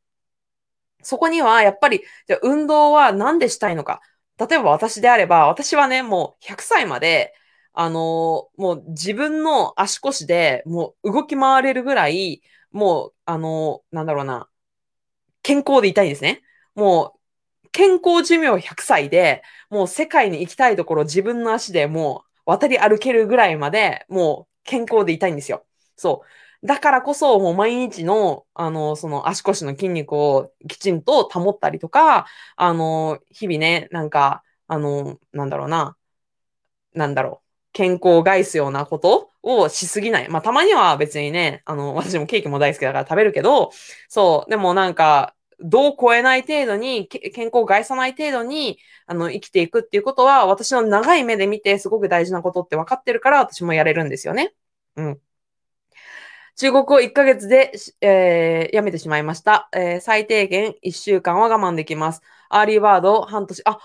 [1.03, 4.01] そこには、やっぱり、じゃ運動は何でしたいのか。
[4.37, 7.33] 例えば私であれば、私はね、もう100歳まで、
[7.73, 12.41] あのー、もう自分の足腰でもう動き回れるぐらい、
[12.71, 14.49] もう、あのー、なんだろうな、
[15.43, 16.41] 健康でいたいんですね。
[16.75, 17.18] もう、
[17.71, 25.65] 健康寿命100歳で、もう世界に行きたいところ自分の足でもう渡り歩けるぐらいまで、もう健康でいたいんですよ。
[25.95, 26.23] そ
[26.63, 26.67] う。
[26.67, 32.25] だからこそ、もう毎日の、あの、その足腰の筋肉をきちんと保ったりとか、
[32.57, 35.95] あの、日々ね、なんか、あの、なんだろうな、
[36.93, 37.49] なんだろう。
[37.73, 40.29] 健康を害すようなことをしすぎない。
[40.29, 43.71] まあ、たまには別にね、あの、私もケーキも大好きだから食べるけど、
[44.09, 54.53] そう、でもなんか、度を超えない程度に、健康を害さない程度に、あの、生きていくっていうことは、私の長い目で見てすごく大事なことって分かってるから、私もやれるんですよね。
[54.95, 55.21] うん。
[56.55, 59.69] 中国語1ヶ月で、えー、やめてしまいました。
[59.73, 62.21] えー、最低限1週間は我慢できます。
[62.49, 63.79] early bird 半年、あ、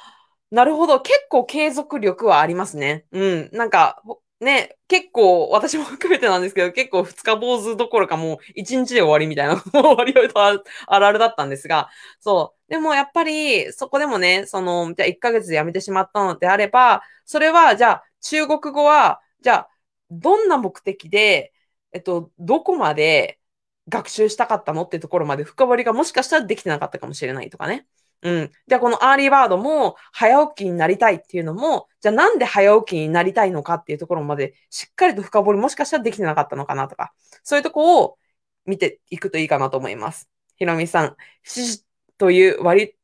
[0.51, 1.01] なるほど。
[1.01, 3.07] 結構継続力はありますね。
[3.13, 3.51] うん。
[3.53, 4.03] なんか、
[4.45, 11.91] ね、結構、私も 含めてなんですけど、結構二日坊主どころかもう一日で終わりみたいな、 終わりとあるあるだったんですが、
[12.21, 12.71] そう。
[12.71, 19.71] でもやっぱり、そこでもね、その、じゃあ1ヶ月で辞めてしまったのであれば、それは、じゃあ中国語は、じゃあ、
[20.11, 21.53] どんな目的で、
[21.93, 23.41] えっと、どこまで
[23.89, 27.87] 学習したかったのってところまで深掘りがもしかしたらできてなかったかもしれないとかね。
[28.25, 28.53] うん。
[28.67, 37.13] じゃあこの early bird も早起きになりたいっていうのも、じゃあなんで早起きになりたいのかっていうところまでしっかりと深掘りもしかしたらできてなかったのかなとか、
[37.43, 38.19] そういうとこを
[38.67, 40.29] 見ていくといいかなと思います。
[40.57, 41.85] ひろみさん、7時
[42.17, 42.97] という割、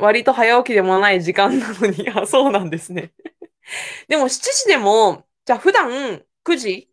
[0.00, 3.12] 割と早起きでもない時間なのに、 あ、そうなんですね。
[4.08, 6.90] でも7時でも、じゃあ普段9時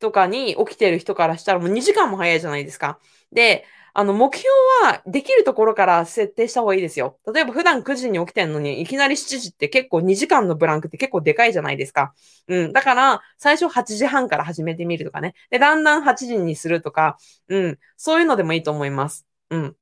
[0.00, 2.98] とかに起きてる人からしたらもう2時間も早いじゃないですか。
[3.32, 3.64] で、
[3.94, 4.48] あの、目標
[4.84, 7.18] はできるところから設定した方がいいですよ。
[7.32, 12.14] 例えば普段9時に起きてんのに、いきなり7時って結構2時間のブランクって結構でかいじゃないですか。
[12.48, 12.72] うん。
[12.72, 15.34] だから、最初8時半から始めてみるとかね。
[15.50, 17.18] で、だんだん8時にするとか、
[17.48, 17.78] うん。
[17.96, 19.26] そういうのでもいいと思います。
[19.50, 19.76] うん。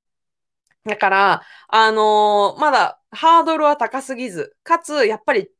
[0.85, 5.51] だから、あのー、まだハードルは高すぎず、かつ、やっぱり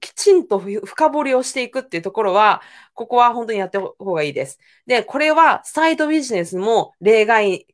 [0.00, 2.62] きちんと深掘りをしていくっていうところは、
[2.94, 4.58] ここは本当にやって方がいいです。
[4.86, 7.66] で、これはサイドビジネスも例外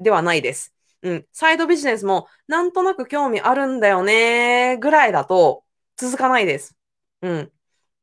[0.00, 0.74] ではないです。
[1.02, 1.26] うん。
[1.32, 5.64] サイドビジネスもなんとなく興味あるんだよねぐらいだと
[5.96, 6.76] 続かないです。
[7.22, 7.52] うん。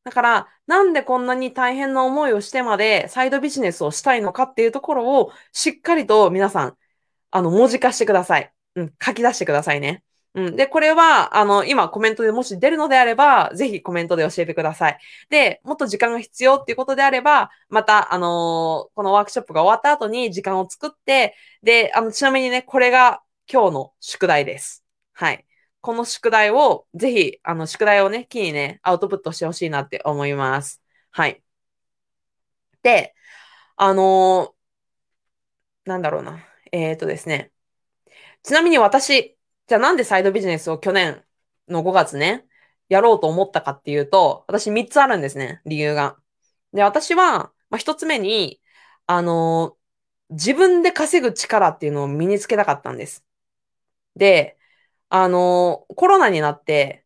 [0.04, 6.78] だから、なんでこんなに大変な思いをしてまでサイドビジネスをしたいのかっていうところをしっかりと皆さん、
[7.32, 8.54] あの、文字化してください。
[8.76, 8.96] うん。
[9.04, 10.04] 書き出してくださいね。
[10.36, 10.56] うん。
[10.56, 15.00] で、これは、あの、今コメントでもし出るのであれば、ぜひコメントで教えてください。
[15.30, 24.86] で、もっと時間が必要っていうことであれば、また、あのー、このワークショップが終わった後に時間を作って、で、あの、ちなみにね、これが今日の宿題です。
[25.14, 25.46] はい。
[25.82, 30.82] この宿題を、ぜひ、あの、宿題をね、機にね、アウトプットしてほしいなって思います。
[31.12, 31.44] はい。
[32.84, 33.16] で、
[33.76, 36.46] あのー、なんだろうな。
[36.72, 37.52] えっ、ー、とですね。
[38.44, 39.38] ちなみに私、
[39.70, 41.24] じゃあなんでサイドビジネスを去年
[41.68, 42.48] の5月ね、
[42.90, 46.18] やろうと思ったかっていうと、私3つあるんですね、理由が。
[46.74, 48.62] で、私は、まあ、1つ目に、
[49.08, 53.26] あのー、自分で稼ぐ力っていうのを身につけたかったんです。
[54.16, 54.60] で、
[55.10, 57.06] あのー、コロナになって、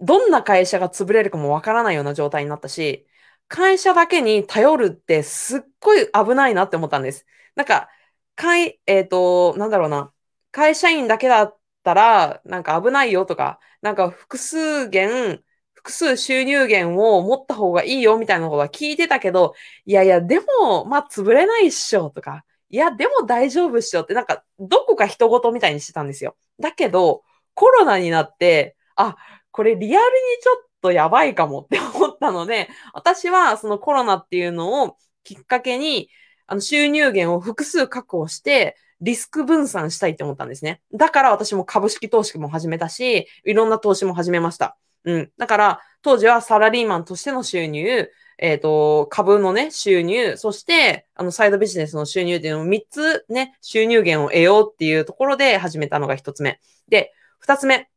[0.00, 3.06] どんな会社が潰れるかもわからないような状態になったし、
[3.48, 7.26] 会社だけに頼るってすっごい危ないなって思ったんです。
[7.54, 7.90] なんか、
[8.36, 10.12] 会、えっ、ー、と、なんだろうな。
[10.50, 15.42] 会社員だけだったら、なんか危ないよとか、なんか複数源、
[15.74, 19.54] 複数収入源を持った方がいいよみたいなことは聞いてたけど、
[19.86, 26.36] いやいや、でも、まあ、潰れないっしょとか、いや、でも大丈夫っしょって、なんか、どこか人事みたいにしてたんですよ。
[26.60, 27.22] だけど、
[27.54, 29.16] コロナになって、あ、
[29.50, 36.10] これリアルにちょっとやばいかもって思ったので、私はそのコロナっていうのをきっかけに、
[36.46, 40.80] あの収入源を複数確保して、リスク分散したいって思ったんですね。
[40.92, 44.76] だから私も株式投資も始めたし、いろんな投資も始めました。
[45.04, 45.32] うん。
[45.38, 56.60] だから、当時はサラリーマンとしての収入、えっ、ー、と、株のね、収入、そして、あの、サイドビジネスの収入っていうのを3つね、収入源を得ようっていうところで始めたのが1つ目。
[56.88, 57.12] で、
[57.44, 57.88] 2つ目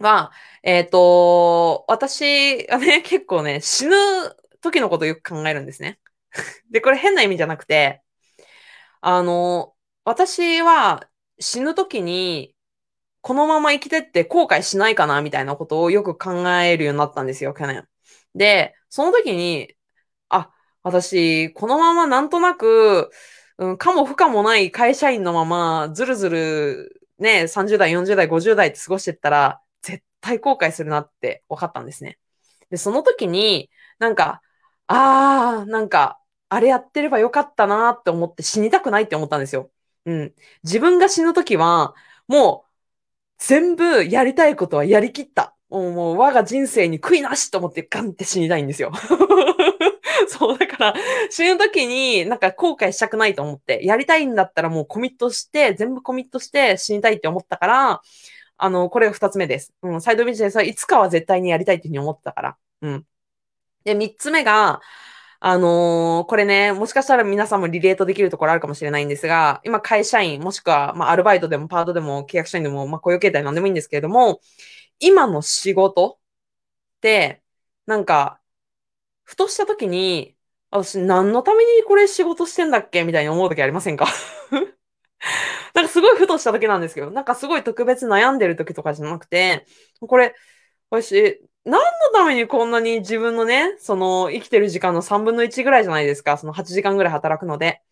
[0.00, 0.32] は、
[0.62, 3.96] えっ、ー、と、私はね、 結構ね、死ぬ
[4.60, 5.98] 時のことをよく考えるんですね。
[6.70, 8.02] で、これ変な意味じゃなくて、
[9.00, 9.74] あの、
[10.04, 12.54] 私は死ぬ時に
[13.22, 17.88] このまま生きてって後悔しないかなみたいなことをよく考えるようになったんですよ、去年。
[18.34, 19.74] で、その時に、
[20.30, 23.10] あ、私、このままなんとなく、
[23.58, 32.18] うん、かも不可もない会社員のまま、ずるずる、ね、30代、40代、50代って過ごしてったら、絶対後悔するなって分かったんですね。
[32.70, 34.42] で、その時に、なんか、
[34.86, 39.70] あー、なんか、あれやってればよかったなって思って死にたくないって思ったんですよ。
[40.10, 40.34] うん。
[40.64, 41.94] 自分が死ぬ時は、
[42.26, 42.70] もう、
[43.38, 45.56] 全部やりたいことはやりきった。
[45.70, 48.92] もう、我が人生に悔いなしと思ってガンって死にたいんですよ。
[50.28, 50.94] そう、だから、
[51.30, 58.02] 死ぬ時になんか後悔したくないと思って、やりたいんだったらもうコミットして、全部コミットして死にたいって思ったから、
[58.58, 59.72] あの、これが二つ目です。
[59.82, 62.56] うん、サイドビジネスはいつかは絶対にやりたいっていうふうに思ってたから。
[62.82, 63.06] うん。
[63.84, 64.80] で、三つ目が、
[65.42, 74.40] あのー、これね、もしかしたら皆さんもリレートできるところあるかもしれないんですが、今会社員、もしくは、まあ、アルバイトでもパートでも契約社員でも、まあ、雇用形態なんでもいいんですけれども、
[74.98, 76.18] 今の仕事
[76.98, 77.42] って、
[77.86, 78.40] なんか、
[79.24, 80.36] ふとした時に、
[80.70, 83.04] 私何のためにこれ仕事してんだっけ？
[83.04, 84.06] みたいに思う時ありませんか？
[85.74, 89.66] なんかすごいふとした時なんですけど、なんかすごい特別悩んでる時とかじゃなくて、
[90.00, 90.34] これ、
[90.90, 91.80] 私、何の
[92.12, 96.38] ためにこんなに自分のね、その生きてる時間の3分の1ぐらいじゃないですか。
[96.38, 97.82] その8時間ぐらい働くので。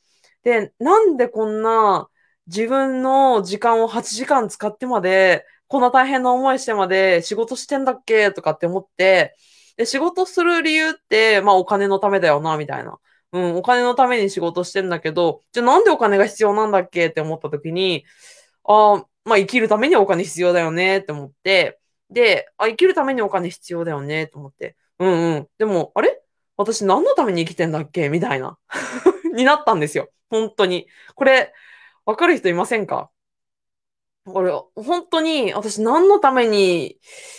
[0.42, 2.08] で、なんでこんな
[2.46, 9.36] 自分の時間を8時間使ってまで、こんな大変な思いしてまで仕事してんだっけとかって思って、
[9.76, 12.98] で、仕事する理由って、まあお金のためだよな、みたいな。
[13.32, 18.04] うん、お金のために仕事してんだけど、じゃあなんでお金が必要なんだっけって思った時に、
[18.64, 21.78] ああ、まあ生きるためにお金必要だよねって思って、
[22.10, 24.76] で、あ、生きるためにお金必要だよね、と思って。
[24.98, 25.48] うんうん。
[25.58, 26.22] でも、あれ？
[26.56, 28.08] 私何のために生きてんだっけ？
[28.08, 28.58] みたいな。
[29.34, 30.10] になったんですよ。
[30.30, 30.88] 本当に。
[31.14, 31.52] これ、
[32.04, 33.10] わかる人いませんか？
[34.24, 36.98] これ、本当に、私何のために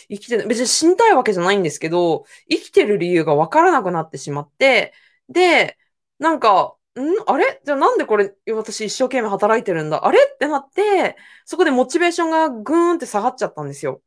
[0.09, 4.93] 生きて、別に死にたいわけじゃないんですけど、生きてる理由がわからなくなってしまって、
[5.27, 5.77] で、
[6.19, 7.01] なんか、ん？
[7.27, 7.61] あれ？
[7.63, 10.05] じゃあなんでこれ、私一生懸命働いてるんだ？
[10.05, 10.19] あれ？
[10.19, 14.01] ってなって、そこでモチベーションがぐーんって下がっちゃったんですよ。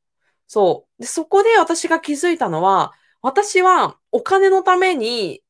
[0.47, 1.03] そう。
[1.03, 5.43] で、そこで私が気づいたのは、私はお金のために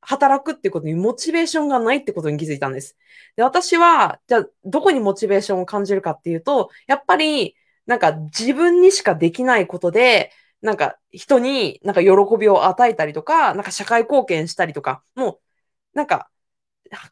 [0.00, 2.96] 働くってことにモチベーションがないってことに気づいたんです。
[3.36, 7.56] で、私は、じゃあ、どこにモチベーションを感じるかっていうと、やっぱり、
[7.86, 10.32] なんか自分にしかできないことで、
[10.62, 12.08] なんか人になんか喜
[12.38, 15.40] びを与えたりとか、なんか社会貢献したりとか、もう、
[15.94, 16.30] なんか、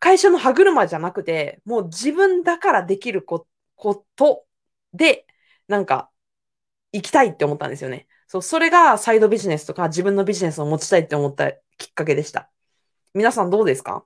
[0.01, 3.47] 会社の歯車じゃなくて、もう自分だからできるこ
[4.16, 4.47] と
[4.95, 5.27] で、
[5.68, 6.11] なんか
[6.93, 8.07] 行きたいって思ったんですよね。
[8.28, 12.51] そう、それがサイドビジネスとか自分のビジネスを持ちたいって思ったきっかけでした。
[13.14, 14.05] 皆さんどうですか？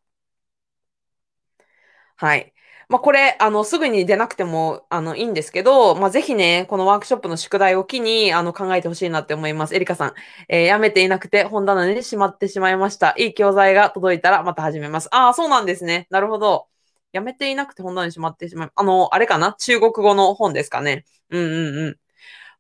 [2.17, 2.53] はい。
[2.89, 9.75] まあ、これ、あの、すぐに出なくても、あの、いいんですけど、まあ、ぜひね、このワークショップの宿題を機に、あの、考えてほしいなって思います。
[9.75, 10.15] エリカさん、
[10.49, 13.15] えー、やめていなくて本棚にしまってしまいました。
[13.19, 15.09] いい教材が届いたらまた始めます。
[15.13, 16.07] ああ、そうなんですね。
[16.11, 16.69] なるほど。
[17.11, 18.73] やめていなくて本棚にしまってしまう。
[18.73, 19.57] あの、あれかな？
[19.59, 21.05] 中国語の本ですかね。
[21.31, 21.99] うんうんうん。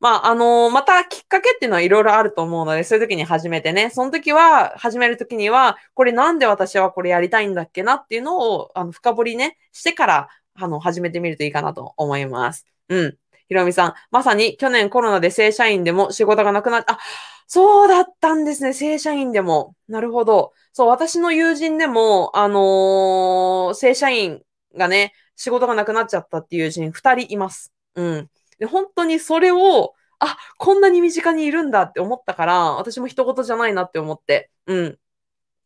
[0.01, 12.67] まあ、あのー、またきっかけっていうのはいろいろあると思うので、そういう時に始めてね、その時は、始める時には、これなんで私はこれやりたいんだっけなっていうのを、あの、深掘りね、してから、あの、始めてみるといいかなと思います。
[12.89, 13.17] うん。
[13.49, 16.99] ひろみさん、まさに去年コロナで正社員でも仕事がなくなっあ、
[17.47, 18.73] そうだったんですね。
[18.73, 19.77] 正社員でも。
[19.89, 20.53] なるほど。
[20.73, 24.43] そう、私の友人でも、あのー、正社員
[24.77, 27.73] がね、仕事がなくなっちゃったっていう友人二人います。
[27.95, 28.31] うん。
[28.59, 34.99] で、本当にそれを、あ、こんなに身近にいるんだって思ったから、私も人事じゃないなって思って、うん、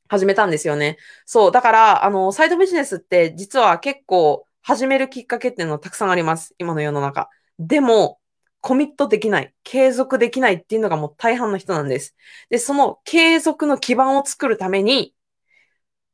[0.09, 0.99] 始めたんですよね。
[1.25, 1.53] そう。
[1.53, 6.55] だから、あの、サイドビジネスって実は結構始めるきっかけっていうのはたくさんあります。
[6.59, 7.31] 今の世の中。
[7.59, 8.19] でも、
[8.61, 12.15] コミットできない、継続できないっていうのがもう大半の人なんです。
[12.51, 15.15] で、その継続の基盤を作るために、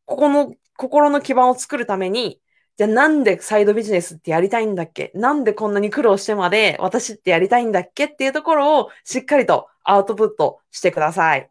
[0.04, 2.40] ここの心の基盤を作るために、
[2.76, 5.10] じゃあなんでサイドビジネスってやりたいんだっけ？
[5.14, 11.50] なんでこんなに苦労してまで私ってやりたいんだっけっていうところをしっかりとアウトプットしてください。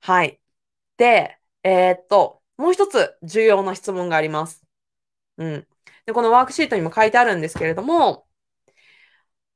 [0.00, 0.40] はい。
[0.96, 4.64] で、えー、っと、もう一つ重要な質問があります。
[5.38, 5.66] うん。
[6.06, 8.26] で、このワークシートにも書いてあるんですけれども、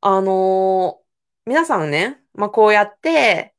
[0.01, 1.05] あのー、
[1.47, 3.55] 皆さんね、まあ、こうやって、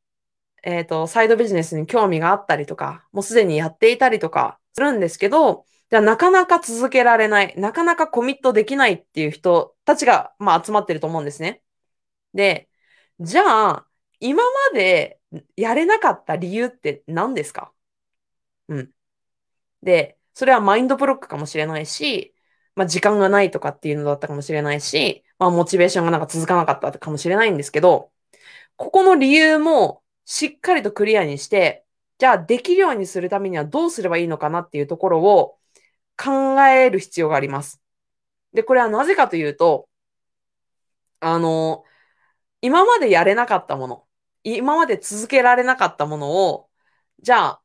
[0.64, 11.62] えー、っと、サイドビジネスに興味があったりとか、もうすでにやっていたりとかするんですけど、じゃあなかなか続けられない、なかなかコミットできないっていう人たちが、まあ、集まってると思うんですね。
[12.34, 12.70] で、
[13.20, 13.88] じゃあ、
[14.20, 15.20] 今まで
[15.56, 17.74] やれなかった理由って何ですか？
[18.68, 18.92] うん。
[19.84, 22.36] で、それはマインドブロックかもしれないし、
[22.76, 28.12] まあ時間がないとかっていうのだったかもしれないし、まあモチベーションがなんか続かなかったかもしれないんですけど、
[28.78, 31.86] ここの理由もしっかりとクリアにして、
[32.18, 35.58] じゃあできるようにするためにはどうすればいいのかなっていうところを
[36.18, 37.82] 考える必要があります。
[38.54, 39.90] で、これはなぜかというと、
[41.20, 41.84] あの、
[42.62, 44.08] 今までやれなかったもの、
[44.44, 46.70] 今まで続けられなかったものを、
[47.22, 47.64] じゃあ、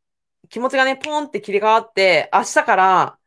[0.48, 3.18] 気持ちがね、ポンって切り替わって、明日から、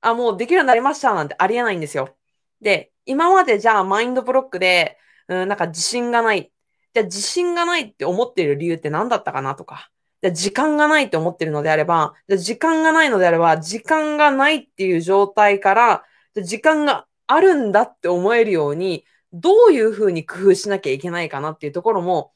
[0.00, 2.16] あ、もうできるようになりましたなんてありえないんですよ。
[2.60, 4.98] で、今までじゃあマインドブロックで、
[5.28, 6.52] うん、なんか自信がない。
[6.94, 9.90] じゃあ自信がないって思っている理由って何だったかなとか。
[10.22, 16.04] じゃ時間がないって思ってるのであれば、じゃ時間がないのであれば、時間がないっていう状態から、
[16.34, 22.32] じゃ時間があるんだって思えるように、どういうふうに工夫しなきゃいけないかなっていうところも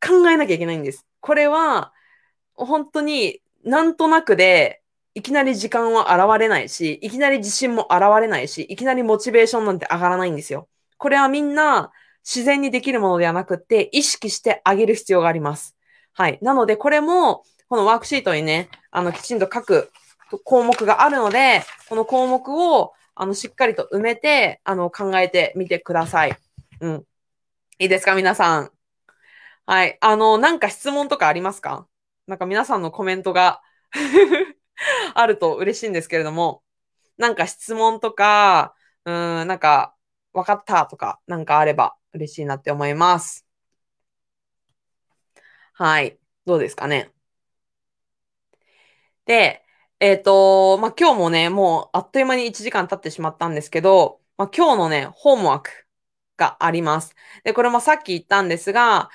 [0.00, 1.06] 考えなきゃいけないんです。
[1.20, 1.92] これは、
[2.54, 4.82] 本当になんとなくで、
[5.14, 10.68] いきなり時間は現れないし、いきなり自信も現れないし、いきなりモチベーションなんて上がらないんですよ。
[10.98, 11.90] これはみんな
[12.24, 15.75] 自然にできるものではなくて、意識してあげる必要があります。
[16.16, 16.38] はい。
[16.40, 19.92] なので、これも、このワークシートにね、あの、きちんと書く
[20.44, 26.36] 項目があるので、この項目を、あの、しっかりと埋めて、あの、考えてみてください。
[26.80, 27.04] うん。
[27.78, 28.70] いいですか、皆さん。
[29.66, 29.98] はい。
[30.00, 31.86] あの、なんか質問とかありますか？
[32.26, 33.60] なんか皆さんのコメントが
[35.14, 36.62] あると嬉しいんですけれども、
[37.18, 39.94] なんか質問とか、うん、なんか、
[40.32, 43.45] わかったとか、なんかあれば嬉しいなって思います。
[45.78, 46.18] はい。
[46.46, 47.12] どうですかね。
[49.26, 49.62] で、
[50.00, 55.70] えっ、ー、と、まあ、今日もね、もうあっという間に1時間経ってしまったんですけど、まあ、今日のね、ホームワーク
[56.38, 57.14] があります。
[57.44, 59.10] で、これもさっき言ったんですが、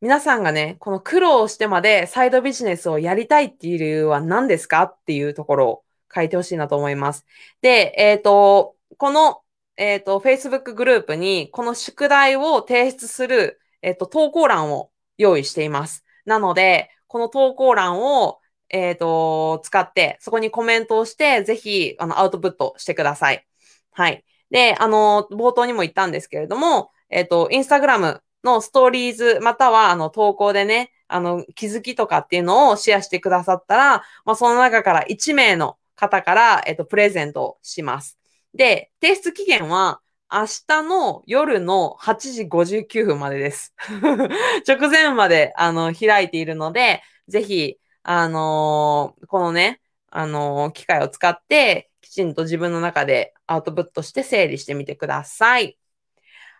[0.00, 5.84] 皆さんがね、この苦労してまでサイドビジネスをやりたいっていう理由は何ですかっていうところを
[6.14, 7.24] 書いてほしいなと思います。
[7.62, 9.42] で、えっ、ー、と、この、
[9.76, 16.03] えっ、ー、と、Facebook グループにこの宿題を提出する、えっ、ー、と、投稿欄を用意しています。
[16.24, 23.46] なので、この投稿欄を、えっ、と、使って、そこにコメントをして、ぜひ、あの、アウトプットしてください。
[23.92, 24.24] はい。
[24.50, 38.18] で、あの、冒頭にも言ったんですけれども、えっ、と、インスタグラムのストーリーズ、または、あの、投稿でね、あの、気づきとかっていうのをシェアしてくださったら、まあ、その中から1名の方から、えっと、プレゼントをします。
[38.54, 40.00] で、提出期限は、
[40.34, 43.72] 明日の夜の8時59分までです。
[44.66, 49.80] 直前まで、あの、開いているので、ぜひ、あのー、このね、
[50.10, 55.78] あのー、機械を使って、きちんと自分の中でアウトプットして整理してみてください。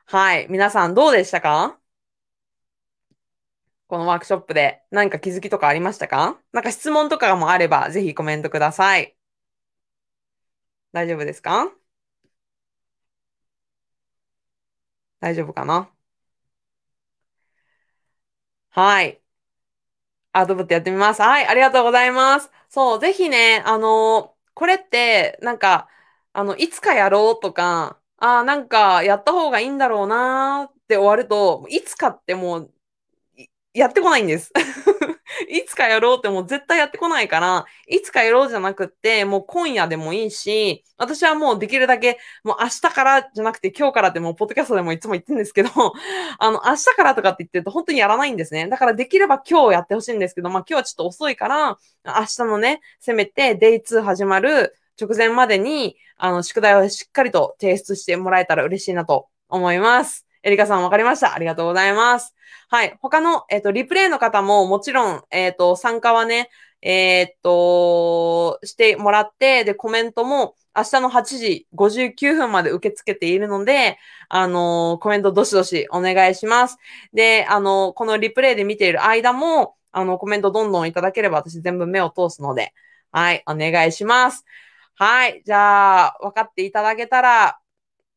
[0.07, 0.47] はい。
[0.49, 1.79] 皆さんどうでしたか？
[3.89, 6.39] このワークショップで何か気づきとかありましたか？
[6.53, 9.17] なんか質問とかもあればぜひコメントください。
[10.93, 11.73] 大丈夫ですか？
[15.25, 15.91] 大丈夫かな？
[18.71, 19.23] はい。
[20.33, 21.23] アウトプットやってみます。
[21.23, 21.47] はい。
[21.47, 22.51] ありがとうございます。
[22.69, 25.89] そう、ぜひね、あの、これって、なんか、
[26.33, 32.75] あの、いつかやろうとか、ああ、なんか、やった方がいいんだろうなーって終わると、いつかってもう、
[33.75, 34.53] やってこないんです。
[35.49, 45.71] いつかやろうってもう絶対やってこないから、いつかやろうじゃなくって、もう今夜でもいいし、私はもうできるだけ、もう明日からじゃなくて今日からってもうポッドキャストでもいつも言ってるんですけど、
[46.39, 48.69] あの、明日からとかって言ってると本当にやらないんですね。
[48.69, 60.27] だからできれば今日やってほしいんですけど、まあ今日はちょっと遅いから、明日のね、せめて Day2 始まる直前までに、あの、宿題をしっかりと提出してもらえたら嬉しいなと思います。
[60.43, 61.35] エリカさんわかりました。
[61.35, 62.35] ありがとうございます。
[62.69, 62.97] はい。
[63.01, 66.51] 他の、えっ、ー、と、リプレイの方ももちろん、えっ、ー、と、参加はね、
[66.83, 73.99] えっ、と、してもらって、で、コメントも明日の8時59分まで受け付けているので、
[74.29, 76.79] あのコメントどしどしお願いします。
[77.13, 82.75] で、あのこのリプレイで見ている間も、あの、コメントどんどんいただければ私全部目を通すので、
[83.13, 84.45] はい、お願いします。
[84.97, 85.43] はい。
[85.47, 87.61] じゃあ、分かっていただけたら、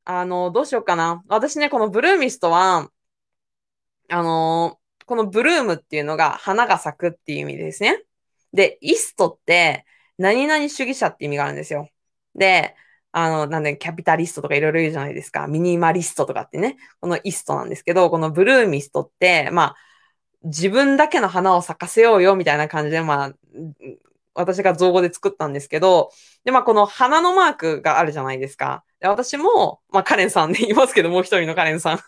[0.05, 1.23] あの、どうしようかな。
[1.27, 2.89] 私ね、このブルーミストは、
[4.09, 8.03] あの、このブルームっていうのが花が咲くっていう意味ですね。
[8.53, 9.85] で、イストって、
[10.17, 11.89] 何々主義者って意味があるんですよ。
[12.35, 12.75] で、
[13.11, 15.47] あの、なんで、キャピタリストとかいろいろ言うじゃないですか。
[15.47, 16.77] ミニマリストとかってね。
[16.99, 19.75] このイストなんですけど、このブルーミストって、まあ、
[20.43, 23.33] 自分だけの花を咲かせようよみたいな感じで、まあ、
[24.33, 26.11] 私が造語で作ったんですけど、
[26.45, 28.83] で、まあ、この花のマークがあるじゃないですか。
[28.99, 31.99] で私も、まあ、カレンさんで言いますけど、もう一人のカレンさん。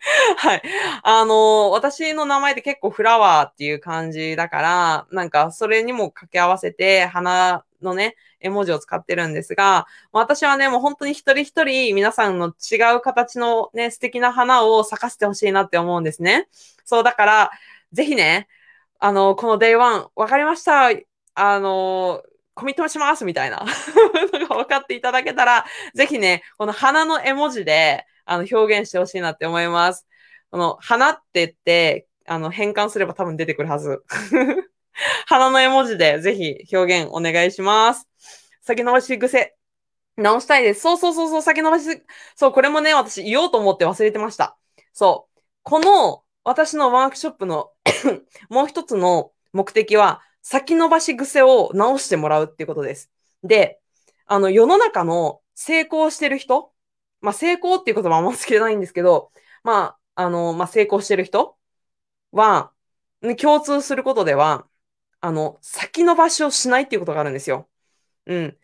[0.36, 0.62] はい。
[1.02, 16.48] あの、私の名前って結構フラワーっていう感じだから、なんかそれにも掛け合わせて、花のね、絵文字を使ってるんですが、私はね、もう本当に一人一人皆さんの違う形のね、素敵な花を咲かせてほしいなって思うんですね。
[16.84, 17.50] そう、だから、
[17.92, 18.48] ぜひね、
[18.98, 20.90] あの、この Day1、わかりました。
[21.34, 22.22] あの、
[22.54, 23.64] コミットしますみたいな
[24.32, 30.06] のが分かっていただけたら、ぜひね、この花の絵文字で、あの、表現してほしいなって思います。
[30.50, 34.02] この、花って言って、あの、変換すれば多分出てくるはず。
[35.26, 38.08] 花の絵文字でぜひ表現お願いします。
[38.62, 39.56] 先延ばし癖。
[40.16, 40.80] 直したいです。
[40.80, 42.02] そうそうそうそう、先延ばし、
[42.36, 44.56] そう、これもね、私言おうと思って忘れてました。
[44.92, 45.40] そう。
[45.62, 47.70] この私のワークショップの
[48.48, 53.10] もう一つの目的は、先延ばし癖を直してもらうっていうことです。
[53.42, 53.80] で、
[54.26, 56.72] あの、世の中の成功してる人、
[57.20, 61.58] まあ、成功っていう言葉はあんま好きじゃないんですけど、まあ、あの、まあ、成功してる人
[62.32, 62.72] は、
[63.22, 64.68] ね共通することでは、
[65.20, 67.68] あの、先延ばしをしないっていうことがあるんですよ。
[68.26, 68.58] うん。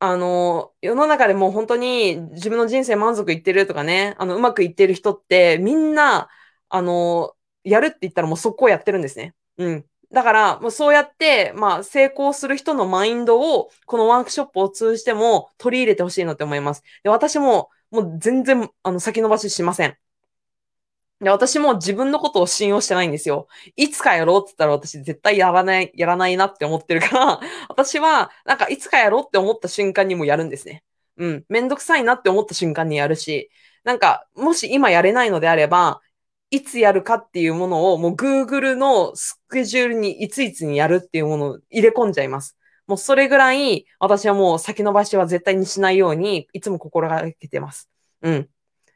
[0.00, 6.28] あの、世の中でも本当に自分の人生満足いってるとかね、あの、うまくいってる人ってみんな、
[6.68, 7.34] あの、
[7.64, 9.34] やるって言ったらもう速攻やってるんですね。
[9.58, 9.86] うん。
[10.12, 16.82] だから、もうそうやって、まあ、成功する人のマインドを、このワークショップを通じても取り入れてほしいなって思います。
[17.02, 19.96] で、私も、もう全然、あの、先延ばししません。
[21.20, 23.48] で、私も自分のことを信用してないんですよ。
[23.76, 30.84] いつかやろうって言ったら私絶対やらない、やらないなって思ってるから、 私は、なんかいつかやろうって思った瞬間にもやるんですね。
[31.16, 31.44] うん。
[31.48, 33.50] めんどくさいなって思った瞬間にやるし、
[33.84, 36.00] なんか、もし今やれないのであれば、
[36.50, 42.57] いつやるかっていうものをもう Google のスケジュールにいついつにやるっていうものを入れ込んじゃいます。
[42.88, 47.88] もうそれぐらい私はもう先延ばしは絶対にしないようにいつも心がけてます。
[48.22, 48.48] うん。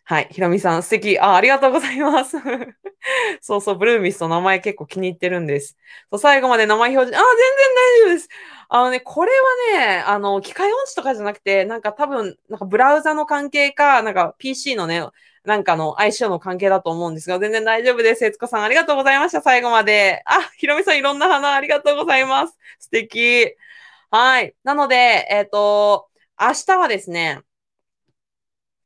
[0.05, 0.29] はい。
[0.33, 1.19] ひろみさん、素敵。
[1.21, 2.37] あ、ありがとうございます。
[3.41, 5.77] そうそう、ブルーミスト名前結構気に入ってるんです。
[6.11, 8.29] そう最後まで名前表示、あ、全然大丈夫です。
[8.69, 9.33] あのね、これ
[9.77, 15.07] はね、あの、機械音痴とかじゃなくて、なんか多分、なんかブラウザの関係か、なんか PC のね、
[15.45, 18.25] なんかの相性の関係だと思うんですが、全然大丈夫です。
[18.25, 19.41] 悦子さん、ありがとうございました。
[19.41, 20.23] 最後まで。
[20.27, 22.59] あ、ひろみさん、いろんな花ありがとうございます。
[22.79, 23.55] 素敵。
[24.15, 24.55] はい。
[24.63, 27.41] なので、えっ、ー、と、明日はですね、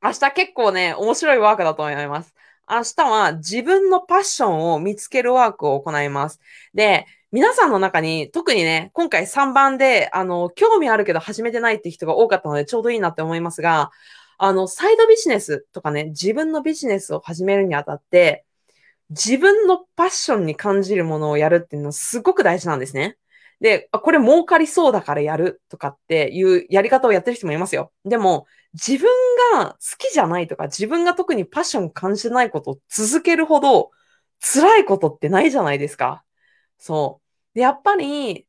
[0.01, 2.33] 明日結構ね、面白いワークだと思います。
[2.69, 6.41] 明日は自分のパッションを見つけるワークを行います。
[6.75, 13.91] で、皆さんの中に、特にね、今回3番で、あの、興味あるけど始めてないって人が多かったので、ちょうどいいなって思いますが、
[14.39, 18.45] あの、サイドビジネスとかね、自分のビジネスを始めるにあたって、
[19.11, 23.19] 自分のパッションに感じるものをやるっていうのはすごく大事なんですね。
[23.61, 27.93] で、これ儲かりそうだからやるとかっていうやり方をやってる人もいますよ。
[28.05, 29.11] でも、自分
[29.55, 33.91] が好きじゃないとか、自分が特にパッション感じないことを続けるほど
[34.41, 36.25] 辛いことってないじゃないですか。
[36.79, 37.21] そ
[37.55, 37.55] う。
[37.55, 38.47] で、やっぱり、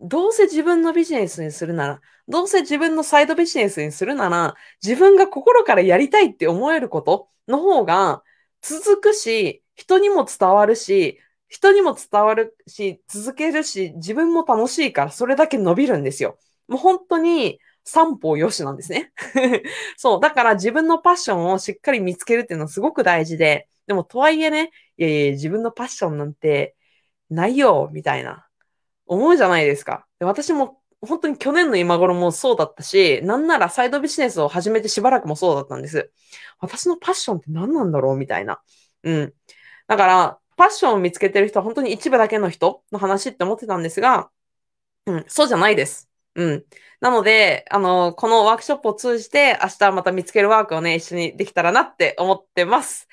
[0.00, 8.22] どうせ自分のビジネスにするなら、どうせ自分のサイドビジネスにするなら、自分が心からやりたいって思えることの方が
[8.62, 11.20] 続くし、人にも伝わるし、
[11.54, 16.36] 人にも伝わるし、続けるし、自分も楽しいからそれだけ伸びるんですよ。
[16.66, 19.12] もう本当に三方よしなんですね。
[19.96, 20.20] そう。
[20.20, 26.74] だから自分のパッションをしっかり見つけるっていうのはすごく大事で、でもとはいえね、いやいや、自分のパッションなんて
[27.30, 28.48] ないよ、みたいな。
[29.06, 30.06] 思うじゃないですか。
[30.18, 36.10] で私も本当に去年の今頃もそうだったし、なんならサイドビジネスを始めてしばらくもそうだったんです。
[36.58, 38.60] 私のパッションって何なんだろうみたいな。
[39.04, 39.34] うん。
[39.86, 44.30] だから、パッションを見つけてる人は本当に一部だけの人の話って思ってたんですが、
[45.06, 46.10] うん、そうじゃないです。
[46.34, 46.64] うん。
[47.00, 53.08] なので、あの、このワークショップを通じて、明日また見つけるワークをね、一緒にできたらなって思ってます。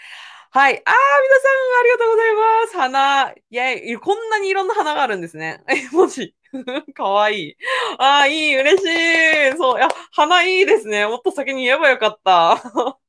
[0.53, 0.77] はい。
[0.85, 2.77] ああ、皆さん、ありがとうございます。
[2.77, 3.31] 花。
[3.31, 5.63] いや、こんなにいろんな花があるんですね。
[5.68, 6.35] え、文字。
[6.93, 7.57] かわいい。
[7.97, 8.85] ああ、いい、嬉し
[9.53, 9.57] い。
[9.57, 11.05] そう、いや、花いいですね。
[11.05, 12.61] もっと先に言えばよかった。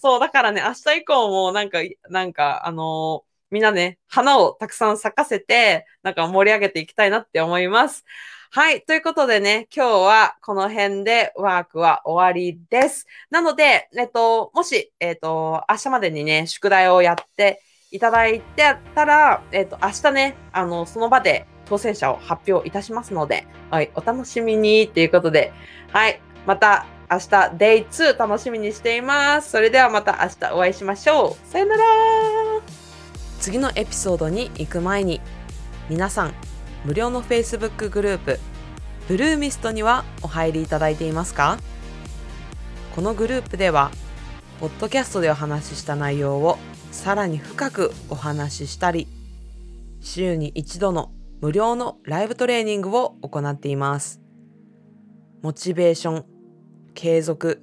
[0.00, 8.04] そう、だからね、明日以降も、なんか、なんか、あのー、みんなね、花をたくさん咲かせて、なんか盛り上げていきたいなって思います。
[8.50, 8.82] はい。
[8.82, 13.06] ということでね、今日はこの辺でワークは終わりです。
[13.30, 17.60] なので、えっと、もし、えっと、明日までにね、宿題をやって
[17.90, 25.52] いただいてたら、えっと、明日ね、あの、その場で当選者を発表いたしますので、はい、お楽しみにということで、
[25.92, 26.20] はい。
[26.46, 27.26] また明日、
[27.56, 29.50] Day2 楽しみにしています。
[29.50, 31.50] それではまた明日お会いしましょう。
[31.50, 31.84] さよなら
[33.40, 35.20] 次のエピソードに行く前に、
[35.88, 36.34] 皆さん、
[36.84, 38.38] 無料の Facebook グループ
[39.08, 41.58] ブルーミストにはお入りいただいていますか？
[42.94, 43.90] このグループでは
[44.60, 46.58] ポッドキャストでお話しした内容を
[46.92, 49.06] さらに深くお話ししたり
[50.00, 54.20] 週に一度の無料のライブトレーニングを行っています。
[55.42, 56.24] モチベーション、
[56.94, 57.62] 継続、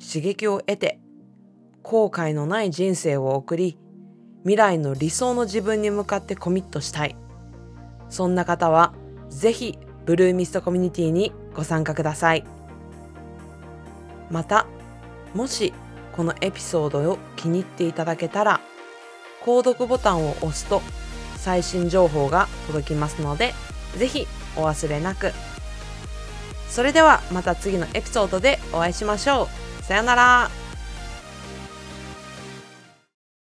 [0.00, 1.00] 刺激を得て、
[1.82, 3.76] 後悔のない人生を送り、
[4.48, 7.14] 未来の理想の自分に向かってコミットしたい。
[8.08, 8.94] そんな方は、
[9.28, 12.44] ぜひ、ブルーミストコミュニティにご参加ください。
[14.30, 14.64] また、
[15.34, 15.74] もし、
[16.16, 18.62] このエピソードを気に入っていただけたら、
[19.44, 20.80] 購読ボタンを押すと
[21.36, 23.52] 最新情報が届きますので、
[23.98, 24.26] ぜひ
[24.56, 25.32] お忘れなく。
[26.70, 29.50] それではまた次のエピソードでお会いしましょ
[29.80, 29.84] う。
[29.84, 30.67] さよなら。